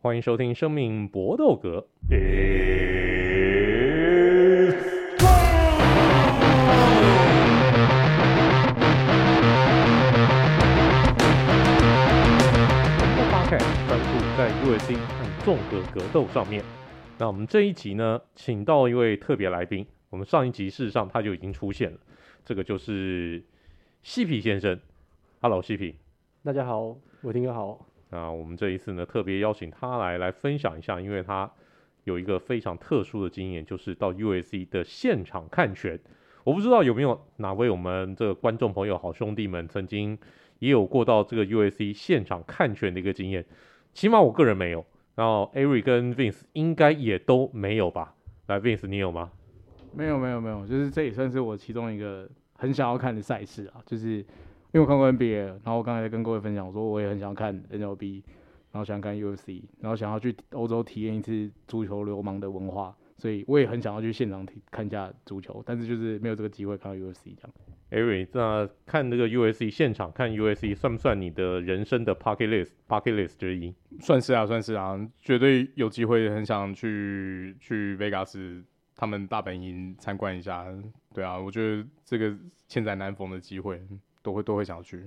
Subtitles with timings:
[0.00, 1.84] 欢迎收听《生命搏斗格》。
[13.88, 14.06] 专注
[14.36, 16.62] 在 UFC 和综合格斗上面。
[17.18, 19.84] 那我们这一集呢，请到一位特别来宾。
[20.10, 21.98] 我们上一集事实上他就已经出现了，
[22.44, 23.42] 这个就是
[24.04, 24.78] 西皮先生。
[25.40, 25.96] Hello，西皮。
[26.44, 27.87] 大家好，我听哥好。
[28.10, 31.50] 那我们这一次呢，特别邀请他来来分享一下，因为他
[32.04, 36.00] 有一个非常特殊的经验，就是到 UFC 的现场看拳。
[36.44, 40.18] 我不知道有没有哪位我们这个观众朋友、好兄弟们曾经
[40.58, 43.44] 也有过到这个 UFC 现场看拳的一个经验。
[43.92, 48.14] 起码我个人没有，然后 Ari 跟 Vince 应该也都没有吧？
[48.46, 49.30] 来，Vince，你有吗？
[49.92, 54.24] 没有，没有，没有，就是这也算是我其中一个很想要看的赛事啊，就是。
[54.78, 58.22] 因为我看过 NBA，然后我刚才跟各位分享，我说我也很想看 NLB，
[58.70, 67.50] 然后想看 UFC，然后想要去欧洲体验一次足球流氓的文化，所以我也很想要去现场体看一下足球，但是就是没有这个机会看到 UFC 这样。
[67.90, 73.74] Ari，那看这个 UFC 现场看 UFC 算不算你的人生的 bucket list bucket list 之一？
[73.98, 78.62] 算是啊，算是啊，绝对有机会，很想去去 Vegas
[78.94, 80.64] 他们大本营参观一下。
[81.12, 82.32] 对啊，我觉得这个
[82.68, 83.82] 千载难逢的机会。
[84.28, 85.02] 都会都会想去。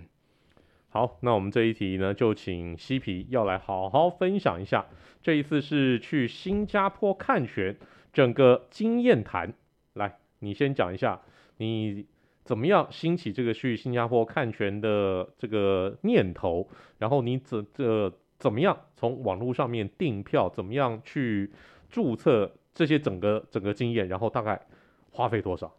[0.90, 4.84] 好，那我们这一题呢，就请西皮要来好好分享一下。
[5.22, 7.78] 这一次是去新加坡看拳，
[8.12, 9.54] 整个经验谈。
[9.94, 11.22] 来，你先讲一下，
[11.58, 12.08] 你
[12.44, 16.68] 怎么样兴起这个去新加坡看拳的这个念头？
[16.98, 20.50] 然后你怎这怎么样从网络上面订票？
[20.50, 21.52] 怎么样去
[21.92, 24.08] 注册这些整个整个经验？
[24.08, 24.60] 然后大概
[25.12, 25.72] 花费多少？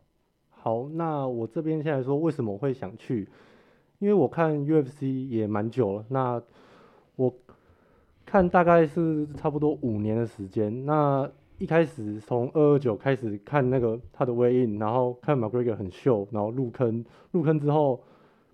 [0.64, 3.28] 好，那我这边现在说为什么会想去，
[3.98, 6.40] 因为我看 UFC 也蛮久了，那
[7.16, 7.34] 我
[8.24, 10.86] 看大概是差不多五年的时间。
[10.86, 18.00] 那一开始从二二九开始看那个他的 weigh in，然后看 McGregor 很秀，然后入坑，入坑之后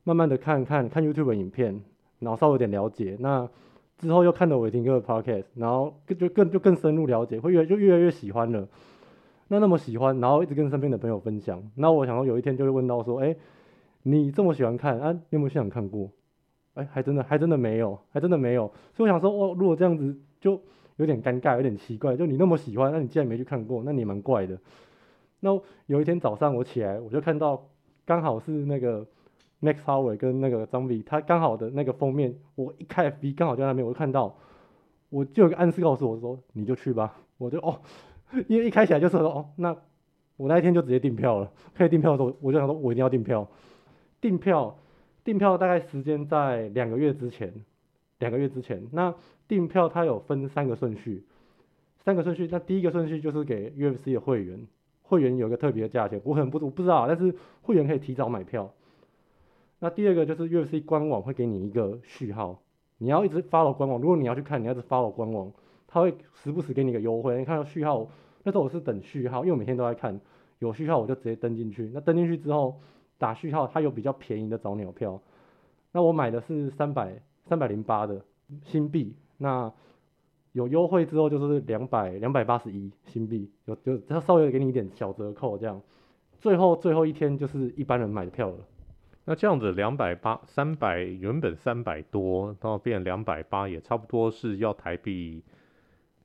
[0.02, 1.78] 慢慢的看看看 YouTube 的影片，
[2.20, 3.18] 然后稍微有点了解。
[3.20, 3.47] 那
[3.98, 8.66] 之后又看了伟霆哥的 Podcast，然后就更就更深入了解，会越就越来越喜欢了。
[9.48, 11.62] 那那么喜欢，然后一直跟身边的朋友分享。
[11.75, 13.34] 那我想说，有一天就会问到说，哎，
[14.03, 15.10] 你这么喜欢看啊？
[15.12, 16.10] 你有没有现场看过？
[16.75, 18.70] 哎，还真的，还真的没有，还真的没有。
[18.94, 20.60] 所以我想说，哦，如果这样子就
[20.97, 22.14] 有点尴尬，有点奇怪。
[22.14, 24.56] 就你那么喜欢，那你既然没去看过，那你蛮怪的。
[25.41, 27.69] 那有一天早上我起来，我就看到
[28.04, 29.06] 刚好是那个
[29.62, 34.36] Max Howard 跟那个张比，他刚好的那个封面，我一开 FB 刚好就在那边，我就看到，
[35.09, 37.16] 我就有个暗示告诉我说，你就去吧。
[37.38, 37.80] 我就哦。
[38.49, 39.77] 因为一开起来就是说哦，那
[40.37, 41.50] 我那一天就直接订票了。
[41.77, 43.49] 可以订票的时候，我就想说，我一定要订票。
[44.21, 44.78] 订票，
[45.25, 47.53] 订票大概时间在两个月之前，
[48.19, 48.87] 两个月之前。
[48.93, 49.15] 那
[49.47, 51.25] 订票它有分三个顺序，
[51.99, 52.49] 三个顺序。
[52.50, 54.66] 那第一个顺序就是给 UFC 的会员，
[55.03, 58.72] 会员有一个特别的价钱，我可能不我不知道，但是会员可以提早买票。
[59.78, 62.60] 那第二个就是 UFC 官网会给你一个序号，
[62.99, 64.00] 你要一直 follow 官网。
[64.00, 65.53] 如果你要去看，你要一直 follow 官网。
[65.91, 68.06] 他会时不时给你个优惠，你看到序号，
[68.44, 70.21] 那时候我是等序号，因为我每天都在看，
[70.59, 71.91] 有序号我就直接登进去。
[71.94, 72.78] 那登进去之后
[73.16, 75.21] 打序号，它有比较便宜的早鸟票。
[75.91, 78.22] 那我买的是三百三百零八的
[78.62, 79.72] 新币，那
[80.53, 85.81] 有优惠之后就是两百两百八十一新币，有就他稍微给你一点小折扣这样。
[86.38, 88.59] 最后最后一天就是一般人买的票了。
[89.25, 95.43] 那这样子两百八三百原本三百多，到变两百八也差不多是要台币。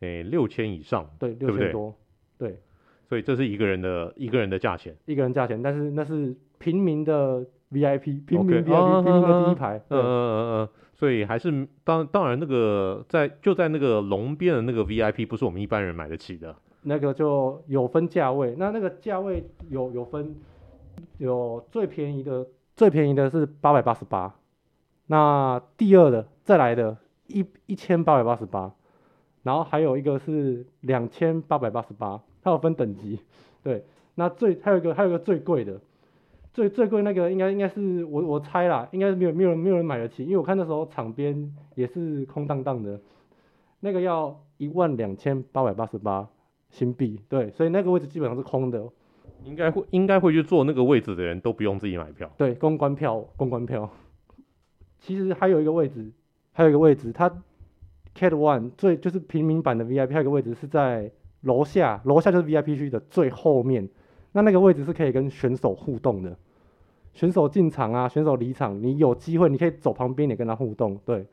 [0.04, 1.96] 诶，六千以上，对，六千多，
[2.38, 2.60] 对，
[3.08, 9.04] 所以这是一个人的一个人的价钱，一个人价钱，但是那是平民的 VIP，平民 VIP.
[9.04, 20.36] 平民的第一排，嗯嗯嗯嗯，所以还是当当然那个在就在那个龙边的那个 VIP 不是我们一般人买得起的，那个就有分价位，那那个价位有有分，
[21.18, 24.36] 有最便宜的最便宜的是八百八十八，
[25.08, 26.98] 那第二的再来的
[27.28, 28.74] 一一千八百八十八。
[29.44, 33.20] 然后还有一个是两千八百八十八，它有分等级，
[33.62, 33.86] 对。
[34.16, 35.82] 那最还有一个还有一个最贵的，
[36.54, 43.02] 最最贵那个应该应该是我我猜啦，应该是没有没有人没有人买得起，因为我看那时候场边也是空荡荡的，
[43.80, 46.30] 那个要一万两千八百八十八
[46.70, 48.88] 新币，对，所以那个位置基本上是空的。
[49.44, 53.90] 应该会应该会去坐那个位置的人都不用自己买票，对，公关票公关票。
[55.00, 56.12] 其实还有一个位置，
[56.54, 57.30] 还有一个位置，它。
[58.16, 61.12] Cat One 最就是平民版的 VIP，还有一个位置是在
[61.42, 63.90] 楼下，楼下就是 VIP 区的最后面。
[64.34, 66.36] 那那个位置是可以跟选手互动的，
[67.14, 71.00] 选手进场啊，选手离场，你有机会你可以走旁边也跟他互动。
[71.06, 71.26] 对，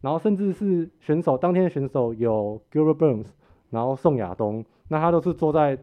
[0.00, 3.26] 然后甚至是选手当天的选手有 Gilbert Burns，
[3.70, 5.78] 然后宋亚东，那他都是坐在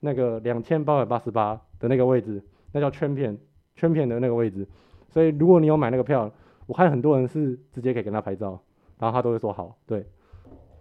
[0.00, 3.38] 那个两千八百八十八的那个位置，那叫圈片
[3.76, 4.66] 圈片的那个位置。
[5.08, 6.28] 所以如果你有买那个票，
[6.66, 8.60] 我看很多人是直接可以跟他拍照，
[8.98, 9.78] 然后他都会说好。
[9.86, 10.06] 对，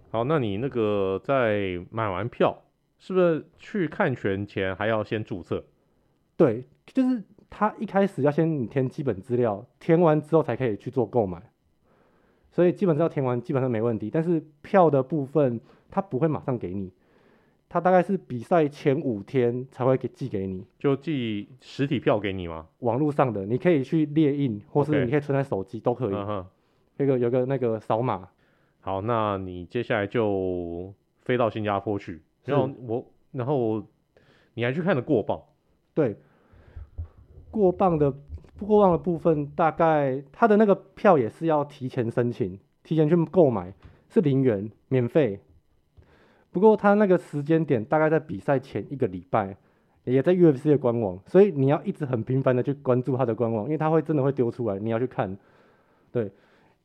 [0.10, 2.64] 好，那你那个在买完票，
[2.98, 5.64] 是不是去看拳前还要先注册？
[6.36, 11.42] 对，就是他一开始要先填基本资料，填完之后才可以去做购买。
[12.50, 15.60] 所以基本上填完基本上没问题，但是票的部分
[15.92, 16.92] 他不会马上给你，
[17.70, 22.68] 他大概是比赛前五天才会给寄给你，就寄实体票给你吗？
[22.80, 26.16] 网络上的你可以去列印，或是你可以存在手机都可以。
[26.98, 28.28] 那个有个那个扫码。
[28.82, 33.84] 好，那你接下来就飞到新加坡去，然后我，然后
[34.54, 35.42] 你还去看了过磅？
[35.94, 36.18] 对，
[37.50, 38.14] 过磅的。
[38.60, 43.72] 过磅的部分，大概他的那个票也是要提前申请，提前去购买，
[44.10, 45.40] 是零元免费。
[46.52, 49.56] 不过他那个时间点大概在比赛前一个礼拜，
[50.06, 55.38] 也在 UFC 的官网，所以你要一直很频繁的去关注他的官网，因为他会真的会丢出来，你要去看，
[56.12, 56.32] 对，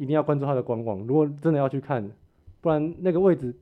[0.03, 0.99] 一定要关注他的官网。
[1.07, 2.11] 如果真的要去看，
[2.61, 3.55] 不然那个位置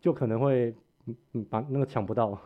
[0.00, 0.74] 就可能会
[1.06, 2.40] 嗯嗯把那个抢不到。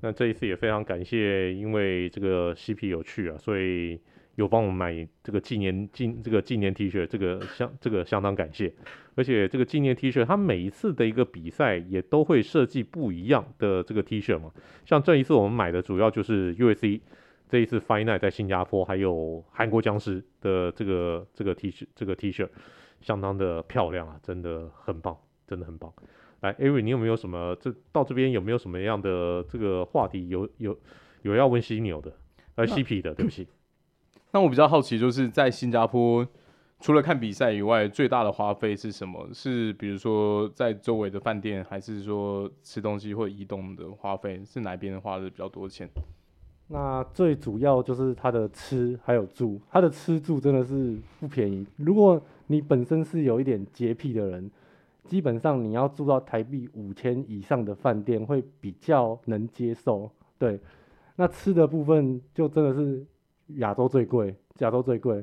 [0.00, 4.00] 那这一次也非常感谢，因为这个 CP 有去啊，所以。
[4.36, 8.72] 有帮我们买这个纪念纪这个纪念 T 恤，这个相这个相当感谢。
[9.14, 14.50] 而且这个纪念 T 恤，它每一次的一个比赛也都会设计不一样的这个 T 恤嘛。
[14.86, 17.00] 像这一次我们买的主要就是 UFC
[17.52, 22.48] 这一次 Night 在新加坡，还有韩国僵尸的这个这个 T 恤，这个 T 恤
[23.02, 25.14] 相当的漂亮啊，真的很棒，
[25.46, 25.92] 真的很棒。
[26.40, 30.30] 来，Avery，你有没有什么这到这边有没有什么样的这个话题？
[30.30, 30.74] 有有
[31.20, 32.10] 有要问犀牛的，
[32.54, 33.46] 呃，CP 的，对不起。
[34.32, 36.26] 那我比较好奇，就是在新加坡，
[36.80, 39.28] 除了看比赛以外，最大的花费是什么？
[39.34, 44.42] 是比如说在周围的饭店，还是说吃东西或移动的花费？
[44.42, 45.86] 是哪边花的比较多钱？
[46.68, 51.66] 那最主要就是他的吃还有住，他的吃住真的是不便宜。
[51.76, 54.50] 如果你本身是有一点洁癖的人，
[55.04, 60.10] 基本上你要住到台币五千以上的饭店会比较能接受。
[60.38, 60.60] 对，
[61.16, 63.04] 那吃的部分就真的是。
[63.56, 65.22] 亚洲最贵，亚洲最贵。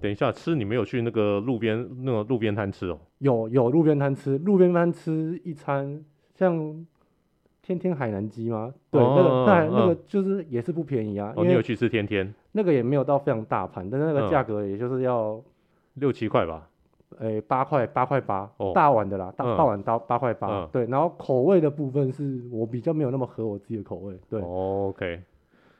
[0.00, 2.98] 等一下，吃你没有去那个路边那个路边摊吃哦？
[3.18, 6.02] 有有路边摊吃，路边摊吃一餐
[6.34, 6.84] 像
[7.78, 8.72] 天天海南鸡吗？
[8.90, 11.32] 对，哦、那个那、嗯、那个就是也是不便宜啊。
[11.36, 12.34] 哦，你有去吃天天？
[12.50, 15.42] 那个也没有到非常大盘，但是那个价格也就是要、嗯、
[15.94, 16.66] 六七块吧？
[17.20, 20.66] 诶、欸，八块八块八，大碗的啦，大大碗到八块八。
[20.72, 24.18] 对，然后口味的部分是我比较没有那么合我自己的口味。
[24.28, 25.22] 对、哦、，OK。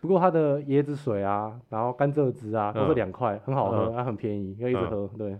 [0.00, 5.10] 不过它的椰子水啊，然后甘蔗汁啊，都是两块，嗯、很好喝，很便宜，可以一直喝。
[5.12, 5.36] 嗯、对，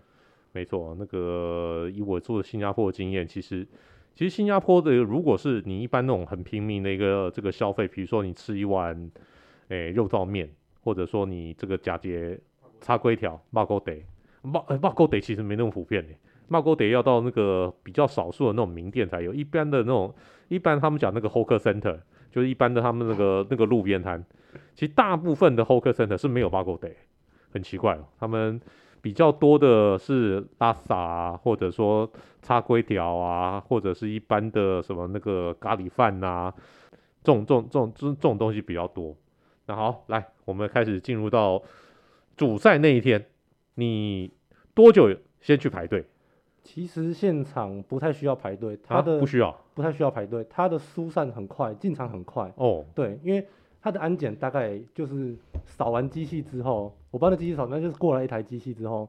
[0.53, 3.67] 没错，那个以我做的新加坡的经验，其实
[4.15, 9.11] 其实新加坡的，如果是你一般那种很平民的一个这个消费，比如说你吃一碗
[9.69, 10.51] 诶、肉燥面，
[10.83, 12.39] 或者说你这个假节
[12.81, 14.05] 叉龟条、麻糕得、
[14.43, 16.13] 麻麻糕得其实没那么普遍的，
[16.49, 20.15] 麻糕得要到那个比较少数的那种名店才有，一般的那种
[20.49, 21.99] 一般他们讲那个 hawker center，
[22.31, 24.23] 就是一般的他们那个那个路边摊。
[24.75, 26.93] 其实大部分的 hawker center 是没有 bago day，
[27.53, 28.05] 很奇怪哦。
[28.19, 28.61] 他们
[29.03, 32.11] 比较多的是拉萨啊，或者说
[32.43, 36.55] 叉龟条啊，或者是一般的什么那个咖喱饭呐、啊，
[37.23, 39.17] 这种这种这种这种东西比较多。
[39.67, 41.63] 那好，来，我们开始进入到
[42.37, 43.27] 主赛那一天，
[43.75, 44.31] 你
[44.75, 46.05] 多久先去排队？
[46.63, 52.53] 其实现场不太需要排队，他的、啊、不需要，不太需要排队，他的疏散很快，进场很快。
[52.57, 53.47] 哦，对，因为。
[53.83, 59.09] 它的安检大概就是扫完机器之后，我帮那机器扫，那就是过来一台机器之后，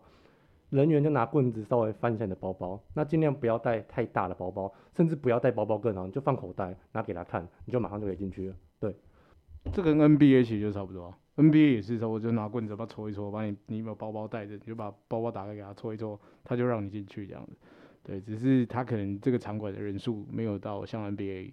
[0.70, 8.56] 人员就拿棍子稍微翻一下你的包包，那尽量不要带太大的包包，甚至不要带包包更好，你就放口袋拿给他看，你就马上就可以进去了。
[8.80, 8.96] 对，
[9.74, 17.58] 这跟 NBA 其实就差不多，NBA 也是说我就拿棍子把它搓一戳，把你你有没有包包带着，你就把包包打开给他戳一戳，他就让你进去这样子。
[18.04, 21.52] 对，只是他可能这个场馆的人数没有到像 NBA。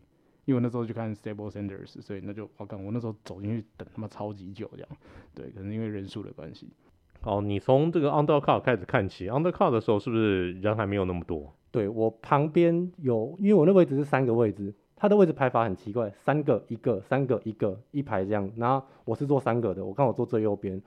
[0.49, 4.89] 因为我那时候去看 Stable Sanders，所以那就我靠，我那时候走进去等他妈超级久这样，
[5.35, 6.71] 对，可能因为人数的关系。
[7.21, 11.55] 哦，你从这个 Undercard 开始看起，Undercard 的时候是不是人还没有那么多？
[11.71, 18.51] 对，我旁边有，因为我那位置是三个位置，它的位置排法很奇怪，三个一个，三个一个，一排这样。
[18.57, 20.81] 然后我是坐三个的，我刚好坐最右边，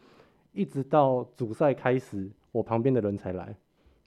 [0.54, 3.56] 一直到主赛开始，我旁边的人才来。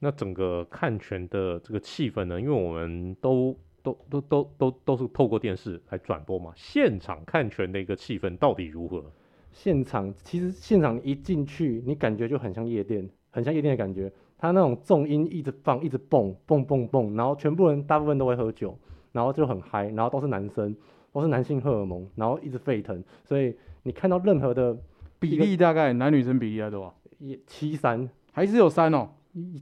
[0.00, 2.40] 那整个看拳的这个气氛呢？
[2.40, 3.56] 因为我们都。
[3.84, 6.50] 都都都都都是透过电视来转播嘛？
[6.56, 9.04] 现场看拳的一个气氛到底如何？
[9.52, 14.10] 现场其实现场一进去，你感觉就很像夜店，很像夜店的感觉。
[14.38, 18.76] 他那种重音一直放，一直蹦蹦蹦蹦，然后全部人大部分都会喝酒，
[19.12, 20.74] 然后就很嗨，然后都是男生，
[21.12, 24.76] 都是男性荷尔蒙，然后一直沸腾，所以你看到任何的
[25.18, 26.94] 比例大概男女生比例在多少？
[27.18, 29.10] 也七三，还是有三哦，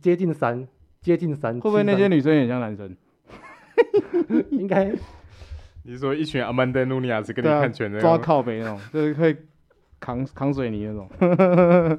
[0.00, 0.66] 接近三，
[1.00, 2.96] 接近三，会不会那些女生也像男生？
[4.50, 4.92] 应该。
[5.84, 9.36] 你说一群阿曼德努尼亚是跟你看拳的，抓靠北那种， 就是可以
[9.98, 11.98] 扛扛水泥那种。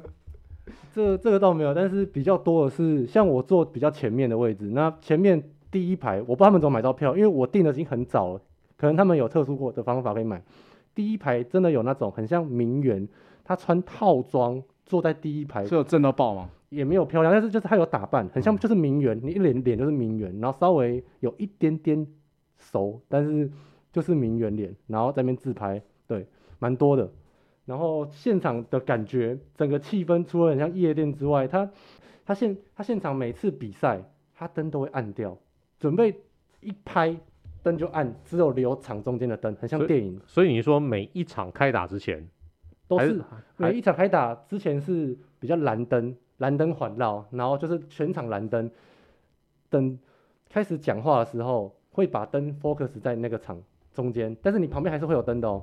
[0.94, 8.40] 这这个倒没有，但是比较多的是像我坐比较前面的位置，那前面第一排，我不知道他们怎么买到票，因为我订的已经很早了，
[8.76, 10.42] 可能他们有特殊过的方法可以买。
[10.94, 13.06] 第一排真的有那种很像名媛，
[13.42, 16.48] 她穿套装坐在第一排，是有正到爆吗？
[16.70, 22.06] 也没有漂亮，但是就是她有打扮，很像就是名媛，你一脸脸就是名媛，然后稍微有一点点
[22.58, 23.50] 熟，但是。
[23.94, 26.26] 就是名媛脸，然后在那边自拍，对，
[26.58, 27.08] 蛮多的。
[27.64, 31.70] 然后现场的感觉，整个气氛除了很像夜店之外，他
[32.24, 34.02] 他现他现场每次比赛，
[34.34, 35.38] 他灯都会暗掉，
[35.78, 36.12] 准备
[36.60, 37.16] 一拍
[37.62, 40.20] 灯就暗，只有留场中间的灯，很像电影。
[40.26, 42.28] 所以，你说每一场开打之前
[42.88, 43.22] 都是
[43.56, 48.68] 每一场开打之前是比较蓝灯，蓝灯环绕，然后就是全场蓝灯，
[49.70, 49.96] 等
[50.48, 53.58] 开始讲话的时候会把灯 focus 在那个场。
[53.94, 55.62] 中间，但是你旁边还是会有灯的哦。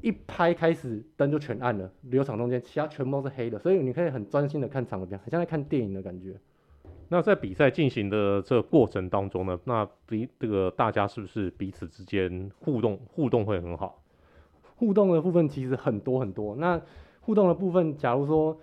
[0.00, 6.34] 一拍开始，灯就全暗了，留场中间，其他全部都是黑的，所以你可以很专心的看场边，很像在看电影的感觉。
[7.08, 14.02] 那在比赛进行的这个过程当中呢，那彼这个大家是不是彼此之间互动互动会很好？
[14.74, 16.56] 互动的部分其实很多很多。
[16.56, 16.82] 那
[17.20, 18.58] 互动的部分，假如说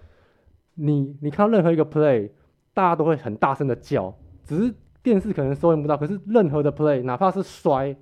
[0.74, 2.30] 你你看到任何一个 play，
[2.74, 4.14] 大家都会很大声的叫，
[4.44, 7.96] 只是电视可能收音不到，可是任何的 play，哪怕是摔。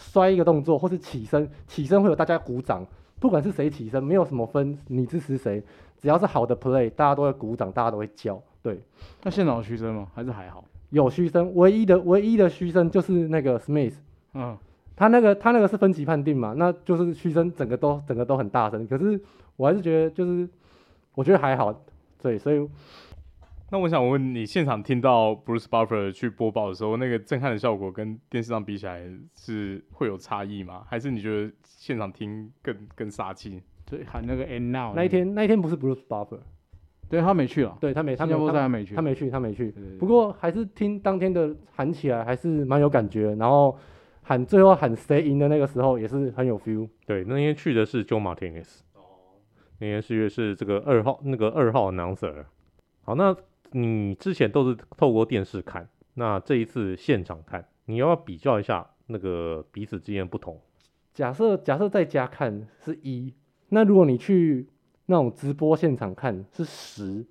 [0.00, 2.86] 摔一个动作，或是起身，起身会有大家鼓掌，
[3.18, 5.60] 不管是谁起身，没有什么分你支持谁，
[6.00, 8.40] 只要是好的 play，大家都会鼓掌，大家都会叫。
[8.62, 8.80] 对，
[9.24, 10.06] 那现场有嘘声吗？
[10.14, 10.64] 还是还好？
[10.90, 13.94] 有嘘声，唯一的唯一的嘘声就是那个 Smith，
[14.34, 14.56] 嗯，
[14.94, 19.20] 他那个他那个是分级判定嘛，那就是嘘声整个都整个都很大声，可是
[19.56, 20.48] 我还是觉得就是
[21.16, 21.74] 我觉得还好，
[22.22, 22.68] 对，所以。
[23.70, 30.84] 那我想问你，现场听到 Bruce Buffer 去播报的时候，那个震撼的效果跟电视上比起来是会有差异吗？
[30.88, 33.62] 还是你觉得现场听更更杀气？
[33.84, 36.40] 对，喊那个 And Now 那一天，那一天不是 Bruce Buffer，
[37.10, 39.70] 对他没去了，对他没，他没，他没去，他没去，他没去。
[39.98, 43.76] 不过还是听当天的喊起来还是蛮有感觉，然后
[44.22, 46.88] 喊最后喊谁赢的那个时候也是很有 feel。
[47.04, 49.02] 对，那天去的是 Joe Martinez，哦，
[49.78, 52.46] 那天是是这个二号那个二号 announcer。
[53.02, 53.36] 好，那。
[53.72, 60.58] 你之前都是透过电视看，那这一次现场看，你要不要比较一下那个彼此之间不同？
[61.14, 63.34] 假设假设在家看是一，
[63.70, 64.66] 那如果你去
[65.06, 67.26] 那种直播现场看是十，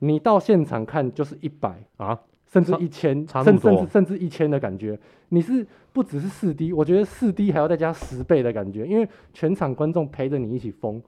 [0.00, 4.98] 你到现场看就是一百啊，甚至一千，甚甚至甚至一千的感觉。
[5.30, 11.02] 你是不只是四 D，我觉得四 D 还要再加十倍的感觉，因为全场观众陪着你一起疯。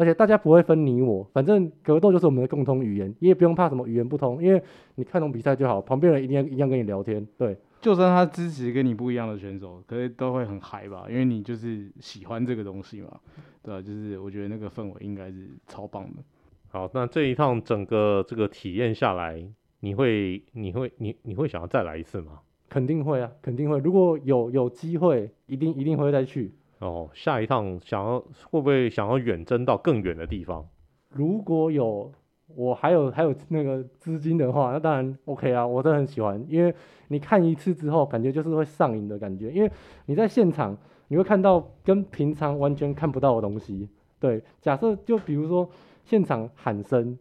[0.00, 4.62] 而且大家不会分你我，反正格斗就是我们的共同语言，你也不用怕什么语言不通，因为
[4.94, 7.26] 你看懂比赛就好，旁边人一定要一样跟你聊天。
[7.36, 13.20] 对，就算他支持跟你不一样的选手，可是都会很嗨吧，因为你就是喜欢这个东西嘛，
[13.62, 16.22] 对啊，就是我觉得那个氛围应该是超棒的。
[16.70, 19.44] 好，那这一趟整个这个体验下来，
[19.80, 22.40] 你会你会你你会想要再来一次吗？
[22.70, 23.78] 肯定会啊，肯定会。
[23.80, 26.54] 如果有有机会，一定一定会再去。
[26.80, 28.18] 哦，下一趟想要
[28.50, 30.66] 会不会想要远征到更远的地方？
[31.10, 32.10] 如果有
[32.56, 36.74] 我还有还有那个资金的话，那当然 OK 啊，我真的很喜欢，因为
[37.08, 39.70] 你看一次之后，感觉就是会上瘾的感觉，因为
[40.06, 40.76] 你在现场
[41.08, 43.88] 你会看到跟平常完全看不到的东西。
[44.18, 45.68] 对，假设就比如说
[46.04, 47.18] 现场喊声，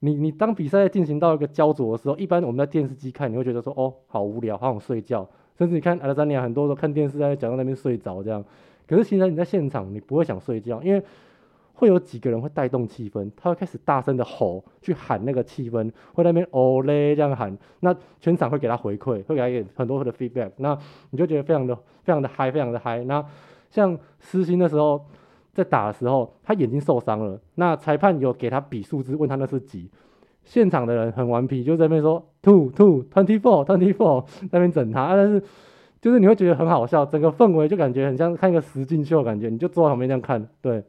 [0.00, 8.44] 你你当比赛进行到一个焦灼的时候，一般我们在电视机看，你会觉得说哦，好无聊，好想睡觉，甚至你看阿德扎尼亚很多时候看电视在讲到那边睡着这样。
[8.88, 11.02] 可是其实你在现场，你不会想睡觉，因为
[11.74, 20.76] 会有几个人会带动气氛，他会开始大声的吼，去喊那个气氛，会在那边哦嘞这样喊，那全场会给他回馈，会给他一个很多的 feedback，那
[21.10, 23.04] 你就觉得非常的非常的嗨，非常的嗨。
[23.04, 23.24] 那
[23.70, 25.04] 像私心的时候，
[25.52, 29.88] 在打的时候，他眼睛受伤了，那裁判有给他比数字，问他那是几，
[30.44, 35.42] 现场的人很顽皮，就在那边说 two two twenty four twenty four，那边整他，但是。
[36.00, 40.82] 就是你会觉得很好笑，整个氛围就感觉很像看一个实境秀，感觉你就坐在旁边这样看，对，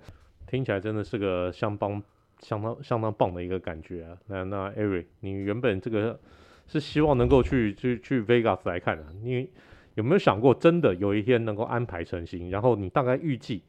[0.45, 2.01] 听起来真的是个 相当
[2.39, 4.17] 相当相当棒的一个感觉啊。
[4.27, 6.19] 那那 Eric，你原本这个
[6.67, 9.49] 是希望能够去去去 Vegas 来看的，你
[9.95, 12.49] 有没有想过真的有一天能够安排成行？
[12.49, 13.63] 然后你大概预计，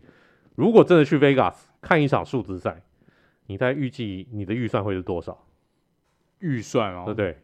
[0.55, 2.83] 如果真的去 Vegas 看一场数字赛，
[3.47, 5.47] 你大概预计你的预算会是多少？
[6.41, 7.39] 预算哦，对不对？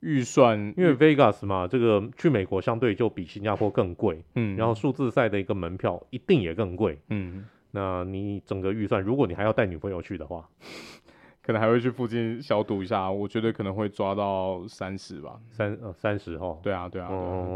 [0.00, 10.48] 预算，因为 Vegas 嘛，这个去美国相对就比新加坡更贵，嗯，然后数字赛的一个门票一定也更贵，嗯，那你整个预算，如果你还要带女朋友去的话，
[11.42, 17.08] 可能还会去附近小赌一下，我觉得可能会抓到三十吧，三呃三十哦，对啊对啊，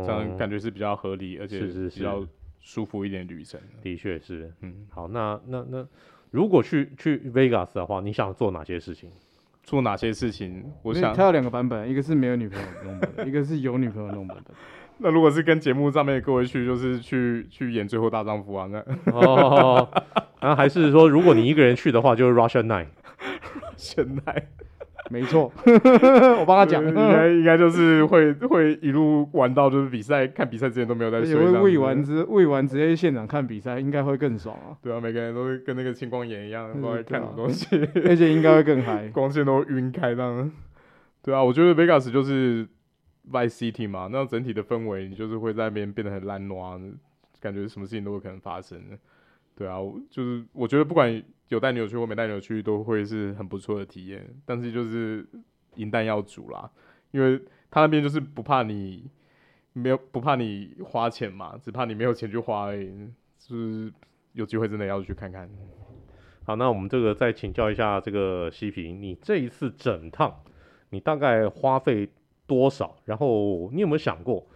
[0.04, 2.26] 这样感觉是比较合理，而且是比较
[2.58, 5.86] 舒服一点旅程，的确是，嗯，好，那那那
[6.30, 9.10] 如果去去 Vegas 的话，你想做哪些事情？
[9.62, 10.64] 做哪些事情？
[10.82, 14.54] 我想他有两个版本，一个是没有女朋友弄版本， 一个是有女朋友弄版本。
[14.98, 18.68] 那如果是跟节目上面的各位去，就是去去演最后大丈夫啊？
[18.70, 18.78] 那
[19.12, 19.88] 哦，
[20.40, 22.86] 然后还是说，如果你一个人去的话，就是 Russian Night。
[23.76, 24.48] 现在。
[25.12, 25.52] 没错，
[26.40, 31.34] 我帮他讲， 应该应该就是会会一路玩到就是比赛，看比赛之前都没有在睡。
[31.36, 34.72] 会喂完之喂完直接现场看比赛，应该会更爽啊！
[34.82, 37.66] 对啊，每个人都会跟那个青光眼一样，不知道在看什么东西，
[38.06, 40.50] 而且应该会更嗨， 光线都晕开这样。
[41.22, 42.66] 对啊，我觉得 Vegas 就是
[43.30, 46.80] Vice City 嘛，那整体的氛围，你就是会在那边变得很烂挪，
[47.40, 48.80] 感觉什么事情都有可能发生。
[49.54, 49.78] 对啊，
[50.10, 54.26] 就是我觉得不管有带女友去或没带女友去，都会是很不错的体验。
[54.46, 55.26] 但是就是
[55.76, 56.70] 银弹要煮啦，
[57.10, 57.40] 因为
[57.70, 59.10] 他那边就是不怕你
[59.72, 62.90] 没有不怕你花钱嘛，只怕你没有钱去花而已。
[63.38, 63.92] 就是
[64.32, 65.50] 有机会真的要去看看。
[66.44, 70.34] 好，那我们这个再请教一下这个西平，你这一次整趟
[70.90, 72.08] 你大概花费
[72.46, 72.96] 多少？
[73.04, 74.46] 然后你有没有想过，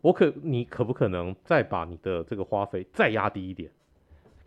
[0.00, 3.70] 我可你可不可能再把你的这个花费再压低一点？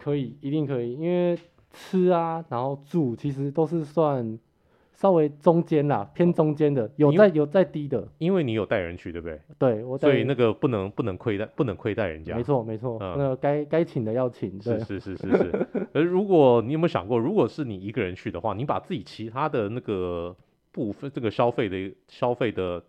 [0.01, 1.37] 可以，一定可以，因为
[1.71, 4.39] 吃啊，然后住，其实都是算
[4.93, 9.39] 稍微中间啦，偏中间的，有在有在低的，因为你有带人去，对不对？
[9.57, 12.35] 对，我所以那个不能不能亏待，不能亏待人家。
[12.35, 14.61] 没错没错，嗯、那该该请的要请。
[14.61, 15.67] 是是是是是。
[15.93, 20.35] 而如果你有没有想过，如果是你一个人去的话，你把自己其他的那个
[20.71, 22.83] 部分，这个消费的消费的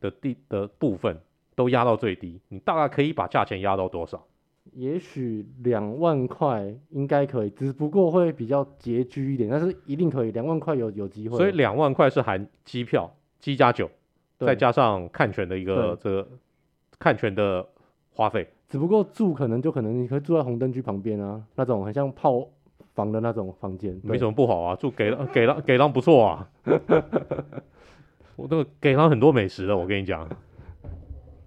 [0.00, 1.18] 的地的部分
[1.54, 4.26] 都压到最低，你大概可以把价钱压到多少？
[4.72, 11.36] 也许两万块应该可以，只不过会比较拮据一点，但是一定可以，两万块有有机会。
[11.36, 13.90] 所以两万块是含机票、机加酒，
[14.38, 16.28] 再加上看权的一个这个
[16.98, 17.66] 看权的
[18.10, 18.46] 花费。
[18.68, 22.46] 只不过住可能就可能你可以住在红灯区旁边啊，那种很像炮
[22.94, 26.50] 房的那种房间，没什么不好啊，住给了给了给了不错啊。
[28.36, 30.28] 我那个给了很多美食的，我跟你讲。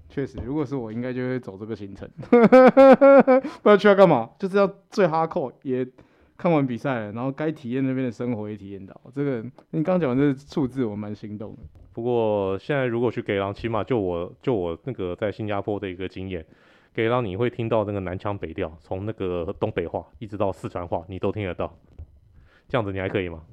[0.10, 2.10] 确实，如果是我，应该就会走这个行程。
[2.20, 5.88] 不知道去要干嘛，就是要最哈扣，也
[6.36, 9.00] 看完比赛了，然后该体验那边的生活也体验到。
[9.14, 11.60] 这个你刚讲的这个数字，我蛮心动的。
[11.94, 16.44] 不过现在如果去给狼，起码就我就我那个在新加坡的一个经验，
[16.92, 21.78] 给狼你会听到那个南腔北调，从那个东北话一直到四川话，你都听得到。
[22.68, 23.44] 这样子你还可以吗？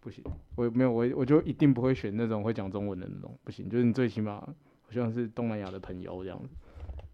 [0.00, 0.22] 不行，
[0.54, 4.46] 我没有，我我就一定不会选那种会讲中文的那种，不行，就是你最起码。
[4.88, 6.48] 好像是东南亚的朋友这样子，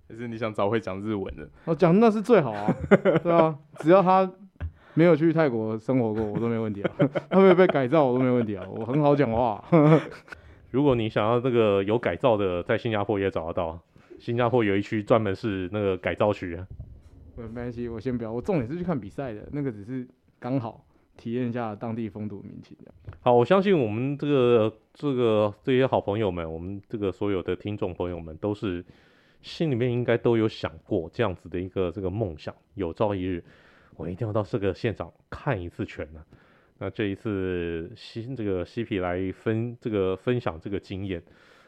[0.09, 1.49] 可是你想找会讲日文的？
[1.65, 2.75] 哦，讲那是最好啊，
[3.23, 4.31] 对啊，只要他
[4.95, 6.93] 没有去泰国生活过，我都没问题啊。
[7.29, 8.65] 他没有被改造，我都没问题啊。
[8.69, 9.63] 我很好讲话。
[10.71, 13.81] 如果你想要那个有改造的，在新加坡也找得到。
[14.19, 16.67] 新加坡有一区专门是那个改造区啊。
[17.37, 18.33] 没关系，我先不要。
[18.33, 20.07] 我重点是去看比赛的，那个只是
[20.39, 20.85] 刚好。
[21.17, 22.77] 体验一下当地风土民情，
[23.21, 28.85] 好，我相信我们这个这个这些好朋友们，我们这个所有的听众朋友们，都是
[29.41, 32.55] 心里面应该都有想过这样子的一个这个梦想。
[32.75, 33.43] 有朝一日，
[33.97, 36.23] 我一定要到这个现场看一次拳呢、
[36.79, 41.23] 那这一次西这个西皮来分这个分享这个经验，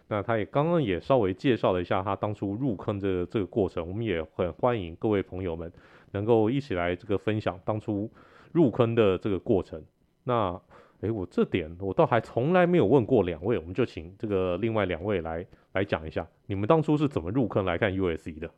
[0.08, 3.88] 那他也刚刚也稍微介绍了一下他当初入坑的这个过程。
[3.88, 5.72] 我们也很欢迎各位朋友们
[6.10, 8.10] 能够一起来这个分享当初。
[8.56, 9.84] 入坑的这个过程，
[10.24, 10.58] 那
[11.02, 18.50] 诶，我这点我倒还从来没有问过两位，我们就请这个另外两位来来讲一下，你们当初是怎么入坑来看 UFC 的？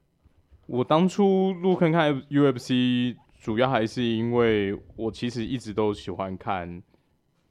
[0.67, 6.81] 我当初入坑看 UFC，主要还是因为我其实一直都喜欢看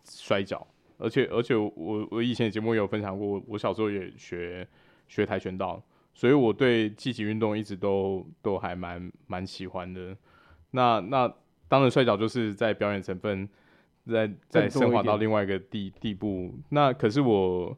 [0.06, 0.66] 摔跤，
[0.98, 4.66] 而且而且我我以前节目也有分享过，我小时候也学
[5.10, 5.84] 学跆拳道，
[6.14, 10.16] 所以我对积极运动一直都都还蛮蛮喜欢的。
[10.72, 11.34] 那那。
[11.70, 13.48] 当然，摔跤就是在表演成分，
[14.06, 16.54] 在在升华到另外一个地地步。
[16.70, 17.78] 那可是我，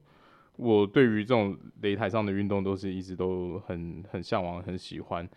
[0.58, 5.28] 我对于这种擂台上的运动，都是一直都很很向往，很喜欢。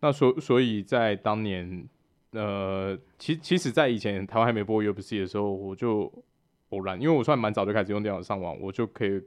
[0.00, 1.88] 那所所以在当年，
[2.32, 6.10] 呃，其其实，在以前台湾还没播 UFC 的时候，我就
[6.70, 9.22] 偶然，因为我算蛮早就开始用电脑上网，我就可以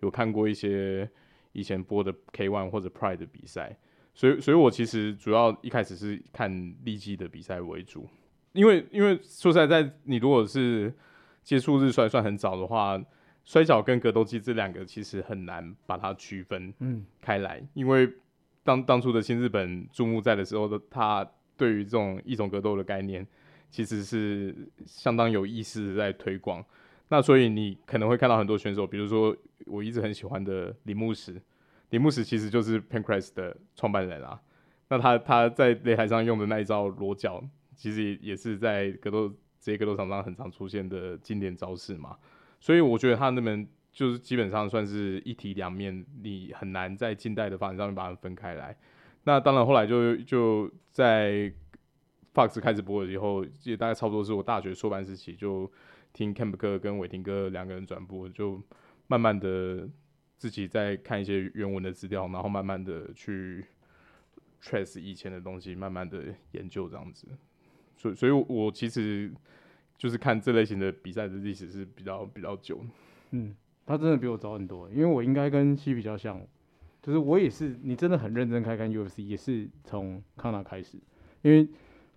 [0.00, 1.08] 有看过一些
[1.52, 3.76] 以前播的 K One 或者 Pride 的比赛。
[4.16, 8.08] 所以，所以我其实主要一开始是看利基的比赛为主，
[8.54, 10.90] 因为，因为说实在，在你如果是
[11.42, 12.98] 接触日摔算很早的话，
[13.44, 16.72] 摔角跟格斗技这两个其实很难把它区分
[17.20, 18.10] 开来，嗯、因为
[18.64, 23.24] 当当初的新日本注目在的时候的，他对于这种一种格斗的概念，
[23.70, 26.64] 其实是相当有意思的在推广。
[27.08, 31.40] 那所以你可能会看到很多选手，比如说我一直很喜欢的铃木石，
[31.90, 34.40] 李牧石其实就是 Pancrase 的创办人啊。
[34.88, 37.42] 那他他在擂台上用的那一招裸绞，
[37.74, 39.28] 其实也是在格斗
[39.60, 42.16] 职业格斗场上很常出现的经典招式嘛。
[42.60, 48.76] 所以我觉得他那边就是基本上算是一体两面，你很难在近代的发展上面把它分开来。
[49.24, 51.52] 那当然后来就就在
[52.34, 55.70] Fox 开始播了以后，也大概差不多是我大学硕班时期就。
[56.12, 58.58] 听 Camp 哥跟伟霆哥两个人转播，就
[59.06, 59.86] 慢慢的
[60.36, 63.64] 自己在看一些原文的资料，然后慢慢的去
[64.62, 67.26] trace 以前的东西，慢慢的研究这样子。
[67.96, 69.32] 所以，所以我其实
[69.96, 72.80] 就是看这类型的比赛的历史是比较比较久。
[73.30, 76.40] 嗯，他真的比我早很多，因为我应该跟西比较像，
[77.02, 80.98] 就是我也是，你真的很认真开看 UFC，也是从康纳开始，
[81.42, 81.68] 因为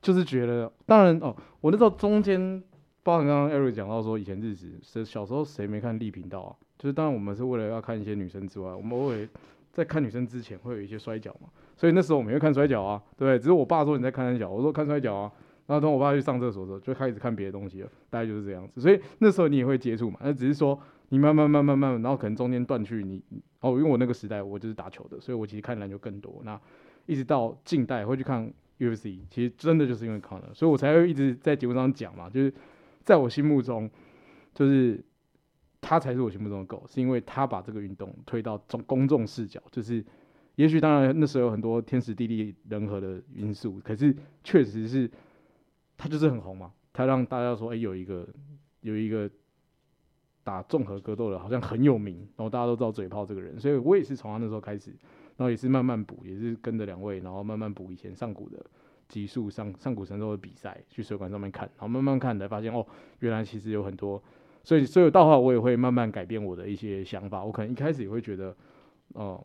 [0.02, 2.64] 就是觉得，当然哦，我那时候中间。
[3.02, 6.52] 包括刚刚 Eric 讲到说，以前日子，是小时候谁没看力频道啊？
[6.80, 9.28] 就是当然我们是为了要看一些女生之外，我们偶尔
[9.72, 13.38] 在看女生之前会有一些摔跤嘛，所以那时候我们会看摔跤啊，对？
[13.38, 15.32] 只是我爸说你在看摔跤，我说看摔跤啊。
[15.68, 18.82] 然后等我爸去上厕所的时候，就开始看别的东西了，大概就是这样子。
[18.82, 23.22] 所以那时候你也会接触嘛，那只是说你慢慢慢慢慢慢，然后可能中间断去你
[23.60, 26.42] 哦，因为我那个时代我就是打球的，所以我其实看篮球更多。
[26.44, 26.60] 那
[27.06, 32.54] 一直到近代会去看 UFC，其实真的就是因为看了所以我才会一直在节目上讲嘛，就是。
[33.02, 33.90] 在我心目中，
[34.54, 35.04] 就是
[35.82, 39.62] 他才是我心目中的狗是因为他把这个运动推到中公众视角。
[39.72, 40.04] 就是，
[40.56, 45.10] 也许当然那时候有很多天时地利人和的因素，可是确实是
[45.98, 48.28] 他就是很红嘛，他让大家说，哎、有一个
[48.82, 49.30] 有一个
[50.44, 54.92] 打综合格斗的，好像很有名，然后大家都知道嘴炮这个人，所以我也是从他那时候开始，
[55.38, 58.64] 然后也是慢慢补，也是跟着两位，然后慢慢补以前上古的。
[59.08, 62.86] 极速上上古神兽的比赛，去水管上面看，然后慢慢看才发现哦，
[63.22, 64.22] 原来其实有很多，
[64.64, 67.44] 所以所以到后来我也会慢慢改变我的一些想法。
[67.44, 68.56] 我可能一开始也会觉得，
[69.14, 69.44] 哦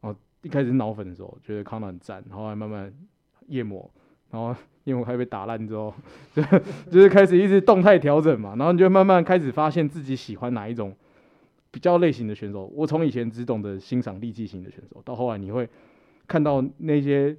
[0.00, 2.92] 哦，一开始脑粉的时候觉得康纳很赞，然后还慢慢
[3.46, 3.88] 夜魔，
[4.30, 5.94] 然后夜魔开始被打烂之后，
[6.34, 6.42] 就
[6.90, 10.94] 就是开始一直动态调整嘛，然后你就慢慢开始发现自己喜欢哪一种
[11.70, 12.66] 比较类型的选手。
[12.74, 15.68] 我从以前只懂得欣赏力气型的选手，到后来你会
[16.26, 17.36] 看到那些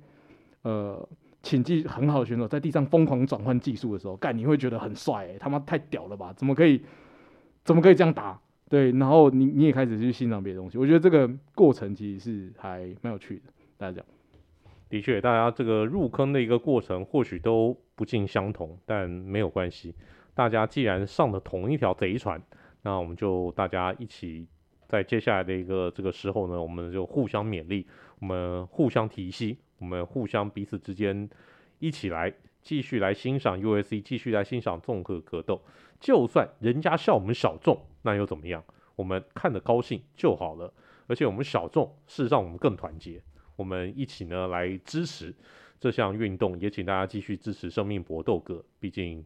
[0.63, 1.07] 呃。
[1.43, 6.31] 请技很好的选手在地上疯狂转换技术的时候，干你会觉得很帅、欸，他妈太屌了吧？
[6.33, 6.81] 怎么可以，
[7.63, 8.39] 怎么可以这样打？
[8.69, 10.77] 对，然后你你也开始去欣赏别的东西。
[10.77, 13.43] 我觉得这个过程其实是还蛮有趣的。
[13.77, 14.05] 大家讲，
[14.87, 19.93] 的确，大家这个入坑的一个过程或许都不尽相同，但没有关系。
[20.33, 22.41] 大家既然上了同一条贼船，
[22.83, 24.47] 那我们就大家一起
[24.87, 27.85] 在接下来的一个这个时候呢，我们就互相勉励，
[28.19, 29.57] 我们互相提携。
[29.81, 31.29] 我们互相彼此之间
[31.79, 35.61] 一起来继续来欣赏 u s c 继续来欣赏综合格斗。
[35.99, 38.63] 就算人家笑我们小众，那又怎么样？
[38.95, 40.73] 我们看得高兴就好了。
[41.07, 43.21] 而且我们小众，事实上我们更团结。
[43.55, 45.35] 我们一起呢来支持
[45.79, 48.63] 这项运动，也请大家继续支持生命搏斗格。
[48.79, 49.25] 毕竟。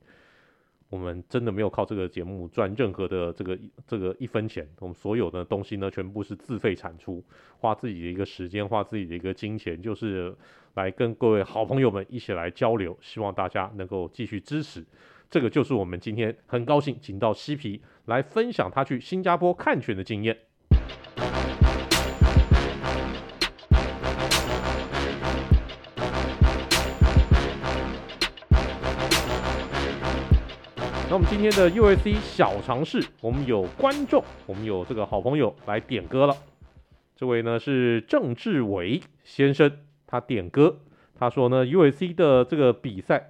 [0.96, 7.22] 我们真的没有靠这个节目赚任何的这个这个一分钱，我们所有的东西呢，全部是自费产出，
[7.60, 10.34] 花自己的一个时间，花自己的一个金钱，就是
[10.76, 14.86] 来跟各位好朋友们一起来交流，希望大家能够继续支持。
[15.30, 20.38] 这个就是我们今天很高兴请到西皮来分享他去新加坡看拳的经验。
[31.16, 36.36] 那我们今天的 UFC 小尝试，我们有观众，我们有这个好朋友来点歌了。
[37.16, 39.72] 这位呢是郑志伟先生，
[40.06, 40.78] 他点歌，
[41.18, 43.30] 他说呢 UFC 的这个比赛，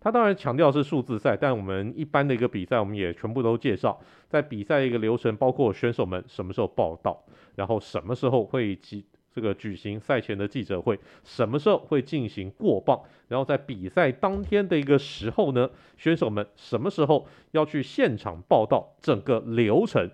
[0.00, 7.22] 他当然强调是数字赛，但我们一般的一个比赛，我们也全部都介绍，在比赛一个流程，包括选手们什么时候报到，
[7.54, 9.04] 然后什么时候会集。
[9.36, 12.98] 这个举行赛前的记者会，什么时候会进行过磅？
[13.28, 15.68] 然后在比赛当天的一个时候呢，
[15.98, 18.94] 选手们什么时候要去现场报道？
[19.02, 20.10] 整个流程，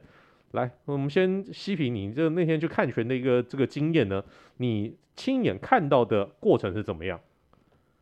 [0.51, 4.25] 来，我们先细品你这那天去看拳的一个这个经验呢，
[4.57, 7.21] 你亲眼看到的过程是怎么样？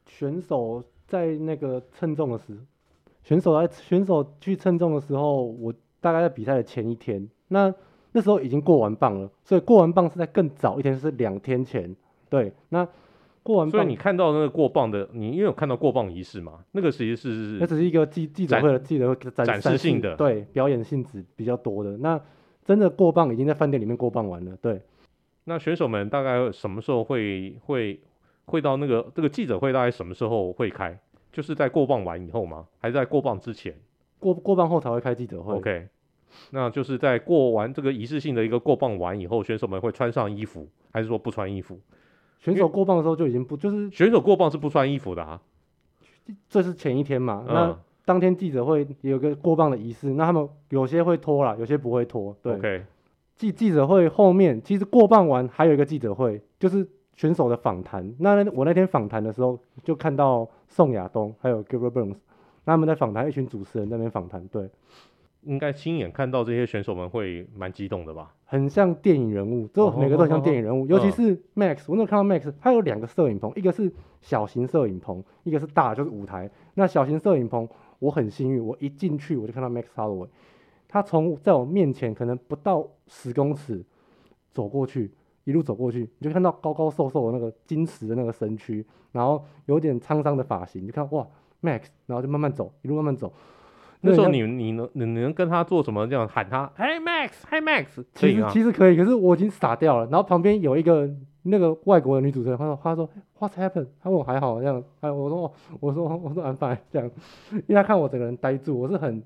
[0.07, 2.61] 选手在那个称重的时候，
[3.23, 7.75] 选手来选手去称重的时候，我大概在比赛的前一天，那。
[8.13, 11.95] 那时候已经过完磅了，所以过完磅是在更早一天，是两天前。
[12.29, 12.87] 对，那
[13.43, 16.65] 过完磅，所以你看到那个过磅的，你因为有看到过磅仪式嘛？
[16.73, 21.97] 那个其实是那只是一个记记者会的记者会展展示性的，对，表演性质比较多的。
[21.99, 22.21] 那
[22.65, 24.57] 真的过磅已经在饭店里面过磅完了。
[24.61, 24.81] 对，
[25.45, 28.01] 那选手们大概什么时候会会
[28.47, 29.73] 会到那个这个记者会？
[29.73, 30.99] 大概什么时候会开？
[31.33, 32.67] 就是在过磅完以后吗？
[32.81, 33.75] 还是在过磅之前？
[34.19, 35.55] 过过磅后才会开记者会。
[35.55, 35.89] OK，
[36.51, 41.79] 那就是在过完这个仪式性的一个过磅完以后，选手们会穿上衣服，还是说不穿衣服？
[42.39, 45.41] 选手过磅的时候就已经不就是选手过磅是不穿衣服的啊？
[46.49, 47.45] 这是前一天嘛？
[47.47, 52.35] 嗯、那当天记者会有个过磅的仪式，那他们有些会脱啦，有些不会脱。
[52.43, 52.85] 对。
[53.37, 58.15] 记记者会后面其实过磅完还有一个记者会，就是选手的访谈。
[58.19, 62.17] 那我那天访谈的时候就看到宋亚东还有 Gilbert Burns，
[62.65, 64.47] 他们在访谈，一群主持人在那边访谈。
[64.49, 64.69] 对。
[65.43, 68.35] 应该亲眼看到这些选手们会蛮激动的吧？
[68.45, 70.81] 很像电影人物，就每个都很像电影人物。
[70.81, 71.07] Oh, oh, oh, oh.
[71.07, 76.51] 尤其是 Max，我那时候看到 Max，他有两个摄影棚，一个是小型摄影棚，一个是大，就是舞台。
[76.75, 77.69] 那小型摄影棚，
[78.01, 80.29] 我很幸运，我一进去我就看到 Max Holloway，
[80.89, 83.85] 他从在我面前可能不到十公尺
[84.51, 85.13] 走过去，
[85.45, 91.27] 一路走过去，你就看到高高瘦瘦的那个金石的那个身躯，然后有点沧桑的发型，你就看哇
[91.63, 93.33] Max，然后就慢慢走，一路慢慢走。
[94.03, 96.07] 那时候你你能你能跟他做什么？
[96.07, 100.05] 这样喊他，Hey Max，Hey Max，其实其实可以，可是我已经傻掉了。
[100.11, 101.07] 然后旁边有一个
[101.43, 103.89] 那个外国的女主持人，她说她说 What's happened？
[104.03, 107.11] 她问我还好这样，哎，我说我说我说 I'm fine 这样，
[107.53, 109.23] 因为她看我整个人呆住，我是很